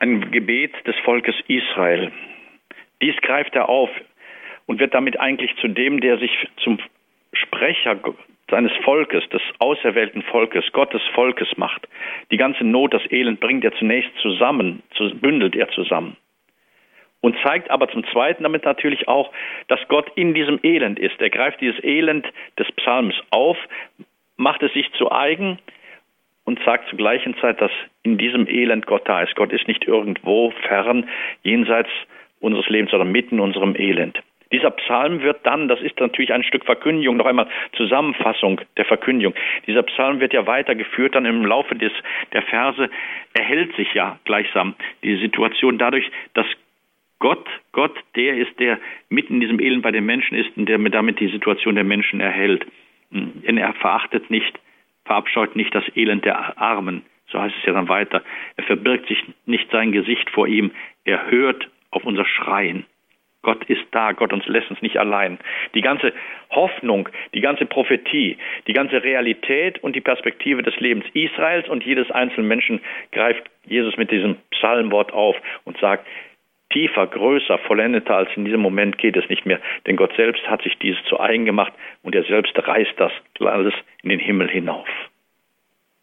ein 0.00 0.30
Gebet 0.30 0.72
des 0.86 0.96
Volkes 1.04 1.34
Israel. 1.48 2.12
Dies 3.00 3.16
greift 3.22 3.54
er 3.54 3.68
auf 3.68 3.90
und 4.66 4.80
wird 4.80 4.94
damit 4.94 5.18
eigentlich 5.18 5.54
zu 5.56 5.68
dem, 5.68 6.00
der 6.00 6.18
sich 6.18 6.30
zum 6.62 6.78
Sprecher 7.32 7.98
seines 8.50 8.72
Volkes, 8.84 9.26
des 9.30 9.42
auserwählten 9.58 10.22
Volkes, 10.22 10.64
Gottes 10.72 11.02
Volkes 11.14 11.48
macht. 11.56 11.88
Die 12.30 12.36
ganze 12.36 12.64
Not, 12.64 12.92
das 12.94 13.02
Elend 13.10 13.40
bringt 13.40 13.64
er 13.64 13.74
zunächst 13.74 14.10
zusammen, 14.20 14.82
bündelt 15.20 15.56
er 15.56 15.68
zusammen. 15.70 16.16
Und 17.20 17.36
zeigt 17.44 17.70
aber 17.70 17.88
zum 17.88 18.04
Zweiten 18.12 18.42
damit 18.42 18.64
natürlich 18.64 19.06
auch, 19.06 19.32
dass 19.68 19.80
Gott 19.88 20.10
in 20.16 20.34
diesem 20.34 20.58
Elend 20.62 20.98
ist. 20.98 21.20
Er 21.20 21.30
greift 21.30 21.60
dieses 21.60 21.82
Elend 21.82 22.26
des 22.58 22.70
Psalms 22.72 23.14
auf, 23.30 23.56
macht 24.36 24.62
es 24.62 24.72
sich 24.72 24.90
zu 24.94 25.10
eigen 25.12 25.58
und 26.44 26.58
sagt 26.64 26.88
zur 26.88 26.98
gleichen 26.98 27.36
Zeit, 27.38 27.60
dass 27.60 27.70
in 28.02 28.18
diesem 28.18 28.48
Elend 28.48 28.86
Gott 28.86 29.08
da 29.08 29.22
ist. 29.22 29.36
Gott 29.36 29.52
ist 29.52 29.68
nicht 29.68 29.84
irgendwo 29.84 30.50
fern, 30.66 31.08
jenseits 31.42 31.90
unseres 32.40 32.68
Lebens, 32.68 32.90
sondern 32.90 33.12
mitten 33.12 33.36
in 33.36 33.40
unserem 33.40 33.76
Elend. 33.76 34.20
Dieser 34.52 34.70
Psalm 34.70 35.22
wird 35.22 35.44
dann, 35.44 35.68
das 35.68 35.80
ist 35.80 35.98
natürlich 35.98 36.32
ein 36.32 36.44
Stück 36.44 36.64
Verkündigung, 36.64 37.16
noch 37.16 37.26
einmal 37.26 37.48
Zusammenfassung 37.76 38.60
der 38.76 38.84
Verkündigung. 38.84 39.34
Dieser 39.66 39.82
Psalm 39.84 40.20
wird 40.20 40.32
ja 40.32 40.46
weitergeführt, 40.46 41.14
dann 41.14 41.24
im 41.24 41.44
Laufe 41.44 41.74
des, 41.74 41.92
der 42.32 42.42
Verse 42.42 42.90
erhält 43.34 43.74
sich 43.76 43.92
ja 43.94 44.18
gleichsam 44.24 44.74
die 45.02 45.16
Situation 45.16 45.78
dadurch, 45.78 46.10
dass 46.34 46.46
Gott, 47.18 47.46
Gott, 47.70 47.96
der 48.16 48.36
ist, 48.36 48.58
der 48.58 48.80
mitten 49.08 49.34
in 49.34 49.40
diesem 49.40 49.60
Elend 49.60 49.82
bei 49.82 49.92
den 49.92 50.04
Menschen 50.04 50.36
ist 50.36 50.56
und 50.56 50.68
der 50.68 50.78
damit 50.78 51.20
die 51.20 51.28
Situation 51.28 51.76
der 51.76 51.84
Menschen 51.84 52.20
erhält. 52.20 52.66
Denn 53.10 53.56
er 53.56 53.72
verachtet 53.74 54.28
nicht, 54.28 54.58
verabscheut 55.04 55.54
nicht 55.54 55.74
das 55.74 55.84
Elend 55.94 56.24
der 56.24 56.60
Armen. 56.60 57.04
So 57.30 57.40
heißt 57.40 57.54
es 57.58 57.64
ja 57.64 57.72
dann 57.72 57.88
weiter. 57.88 58.22
Er 58.56 58.64
verbirgt 58.64 59.06
sich 59.06 59.22
nicht 59.46 59.70
sein 59.70 59.92
Gesicht 59.92 60.28
vor 60.30 60.48
ihm. 60.48 60.72
Er 61.04 61.30
hört 61.30 61.68
auf 61.90 62.04
unser 62.04 62.26
Schreien. 62.26 62.84
Gott 63.42 63.64
ist 63.64 63.84
da, 63.90 64.12
Gott 64.12 64.32
uns 64.32 64.46
lässt 64.46 64.70
uns 64.70 64.80
nicht 64.82 64.96
allein. 64.96 65.38
Die 65.74 65.80
ganze 65.80 66.12
Hoffnung, 66.50 67.08
die 67.34 67.40
ganze 67.40 67.66
Prophetie, 67.66 68.38
die 68.66 68.72
ganze 68.72 69.02
Realität 69.02 69.82
und 69.82 69.96
die 69.96 70.00
Perspektive 70.00 70.62
des 70.62 70.78
Lebens 70.78 71.04
Israels 71.12 71.68
und 71.68 71.84
jedes 71.84 72.10
einzelnen 72.10 72.48
Menschen 72.48 72.80
greift 73.10 73.42
Jesus 73.64 73.96
mit 73.96 74.10
diesem 74.10 74.36
Psalmwort 74.50 75.12
auf 75.12 75.36
und 75.64 75.76
sagt, 75.78 76.06
tiefer, 76.72 77.06
größer, 77.06 77.58
vollendeter 77.58 78.16
als 78.16 78.30
in 78.36 78.44
diesem 78.44 78.60
Moment 78.60 78.98
geht 78.98 79.16
es 79.16 79.28
nicht 79.28 79.44
mehr, 79.44 79.60
denn 79.86 79.96
Gott 79.96 80.14
selbst 80.16 80.48
hat 80.48 80.62
sich 80.62 80.78
dieses 80.78 81.02
zu 81.04 81.20
eigen 81.20 81.44
gemacht 81.44 81.72
und 82.02 82.14
er 82.14 82.24
selbst 82.24 82.56
reißt 82.56 82.94
das 82.96 83.12
alles 83.40 83.74
in 84.02 84.08
den 84.08 84.20
Himmel 84.20 84.48
hinauf. 84.48 84.88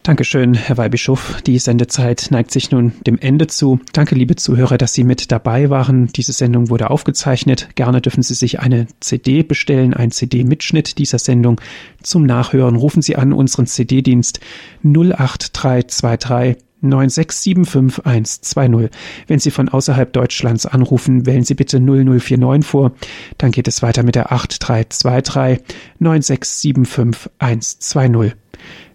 Dankeschön, 0.02 0.54
Herr 0.54 0.78
Weihbischof. 0.78 1.42
Die 1.42 1.58
Sendezeit 1.58 2.28
neigt 2.30 2.52
sich 2.52 2.70
nun 2.70 2.94
dem 3.06 3.18
Ende 3.18 3.48
zu. 3.48 3.80
Danke, 3.92 4.14
liebe 4.14 4.34
Zuhörer, 4.34 4.78
dass 4.78 4.94
Sie 4.94 5.04
mit 5.04 5.30
dabei 5.30 5.68
waren. 5.68 6.06
Diese 6.06 6.32
Sendung 6.32 6.70
wurde 6.70 6.88
aufgezeichnet. 6.88 7.68
Gerne 7.74 8.00
dürfen 8.00 8.22
Sie 8.22 8.32
sich 8.32 8.60
eine 8.60 8.86
CD 9.00 9.42
bestellen, 9.42 9.92
ein 9.92 10.10
CD-Mitschnitt 10.10 10.96
dieser 10.96 11.18
Sendung. 11.18 11.60
Zum 12.02 12.24
Nachhören 12.24 12.76
rufen 12.76 13.02
Sie 13.02 13.16
an 13.16 13.34
unseren 13.34 13.66
CD-Dienst 13.66 14.40
08323 14.84 16.56
9675120. 16.82 18.88
Wenn 19.26 19.38
Sie 19.38 19.50
von 19.50 19.68
außerhalb 19.68 20.14
Deutschlands 20.14 20.64
anrufen, 20.64 21.26
wählen 21.26 21.44
Sie 21.44 21.52
bitte 21.52 21.78
0049 21.78 22.66
vor. 22.66 22.92
Dann 23.36 23.50
geht 23.50 23.68
es 23.68 23.82
weiter 23.82 24.02
mit 24.02 24.14
der 24.14 24.32
8323 24.32 25.60
9675120. 26.00 28.32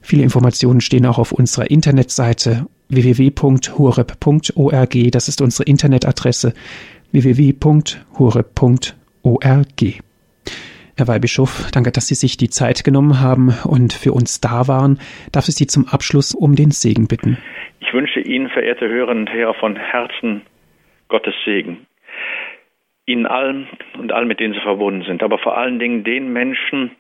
Viele 0.06 0.22
Informationen 0.22 0.82
stehen 0.82 1.08
auch 1.08 1.18
auf 1.18 1.32
unserer 1.32 1.72
Internetseite 1.72 2.68
www.horeb.org. 2.90 3.52
Das 5.12 5.28
ist 5.28 5.42
unsere 5.42 5.68
Internetadresse 5.68 6.54
www.horeb.org. 7.12 8.06
Herr 10.98 11.08
Weihbischof, 11.08 11.72
danke, 11.74 11.92
dass 11.92 12.08
Sie 12.08 12.14
sich 12.14 12.38
die 12.38 12.52
Zeit 12.52 12.84
genommen 12.84 13.20
haben 13.20 13.52
und 13.66 13.94
für 13.94 14.14
uns 14.14 14.40
da 14.42 14.68
waren. 14.68 15.00
Darf 15.32 15.48
ich 15.48 15.56
Sie 15.56 15.66
zum 15.66 15.88
Abschluss 15.88 16.36
um 16.36 16.56
den 16.56 16.70
Segen 16.70 17.08
bitten? 17.08 17.40
Ich 17.80 17.92
wünsche 17.92 18.20
Ihnen, 18.20 18.50
verehrte 18.50 18.88
Hörerinnen 18.88 19.28
und 19.28 19.34
Hörer, 19.34 19.56
von 19.56 19.76
Herzen 19.76 20.44
Gottes 21.08 21.34
Segen. 21.46 21.88
Ihnen 23.08 23.26
allen 23.26 23.68
und 23.98 24.12
allen, 24.12 24.28
mit 24.28 24.40
denen 24.40 24.54
Sie 24.54 24.62
verbunden 24.62 25.04
sind, 25.08 25.24
aber 25.24 25.40
vor 25.40 25.58
allen 25.58 25.80
Dingen 25.80 26.04
den 26.04 26.32
Menschen, 26.32 26.92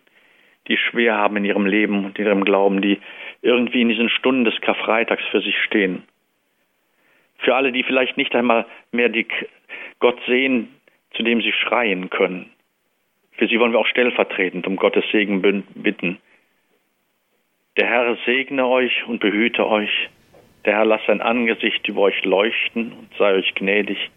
die 0.67 0.77
schwer 0.77 1.15
haben 1.15 1.37
in 1.37 1.45
ihrem 1.45 1.65
Leben 1.65 2.05
und 2.05 2.17
in 2.17 2.25
ihrem 2.25 2.43
Glauben, 2.43 2.81
die 2.81 2.99
irgendwie 3.41 3.81
in 3.81 3.89
diesen 3.89 4.09
Stunden 4.09 4.45
des 4.45 4.59
Karfreitags 4.61 5.23
für 5.31 5.41
sich 5.41 5.55
stehen. 5.63 6.03
Für 7.37 7.55
alle, 7.55 7.71
die 7.71 7.83
vielleicht 7.83 8.17
nicht 8.17 8.33
einmal 8.35 8.65
mehr 8.91 9.09
die 9.09 9.27
Gott 9.99 10.19
sehen, 10.27 10.69
zu 11.13 11.23
dem 11.23 11.41
sie 11.41 11.51
schreien 11.51 12.09
können. 12.09 12.49
Für 13.33 13.47
sie 13.47 13.59
wollen 13.59 13.73
wir 13.73 13.79
auch 13.79 13.87
stellvertretend 13.87 14.65
um 14.65 14.77
Gottes 14.77 15.03
Segen 15.11 15.41
bitten. 15.75 16.17
Der 17.77 17.87
Herr 17.87 18.17
segne 18.25 18.65
euch 18.65 19.05
und 19.07 19.19
behüte 19.19 19.67
euch. 19.67 20.09
Der 20.63 20.77
Herr 20.77 20.85
lasse 20.85 21.03
sein 21.07 21.21
Angesicht 21.21 21.87
über 21.87 22.01
euch 22.01 22.23
leuchten 22.23 22.93
und 22.93 23.09
sei 23.19 23.33
euch 23.33 23.53
gnädig. 23.55 24.09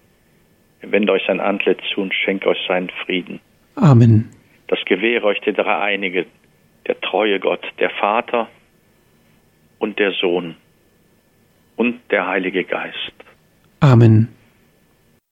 Er 0.81 0.93
wende 0.93 1.13
euch 1.13 1.25
sein 1.27 1.41
Antlitz 1.41 1.81
zu 1.93 2.01
und 2.01 2.15
schenke 2.15 2.49
euch 2.49 2.65
seinen 2.69 2.89
Frieden. 3.05 3.41
Amen. 3.75 4.31
Das 4.69 4.79
gewähre 4.85 5.27
euch 5.27 5.41
der 5.41 5.55
Dreieinige, 5.55 6.27
der 6.89 7.01
treue 7.01 7.39
Gott, 7.39 7.65
der 7.79 7.91
Vater 7.91 8.49
und 9.79 9.99
der 9.99 10.13
Sohn 10.13 10.57
und 11.77 12.01
der 12.11 12.27
Heilige 12.27 12.65
Geist. 12.65 13.13
Amen. 13.81 14.29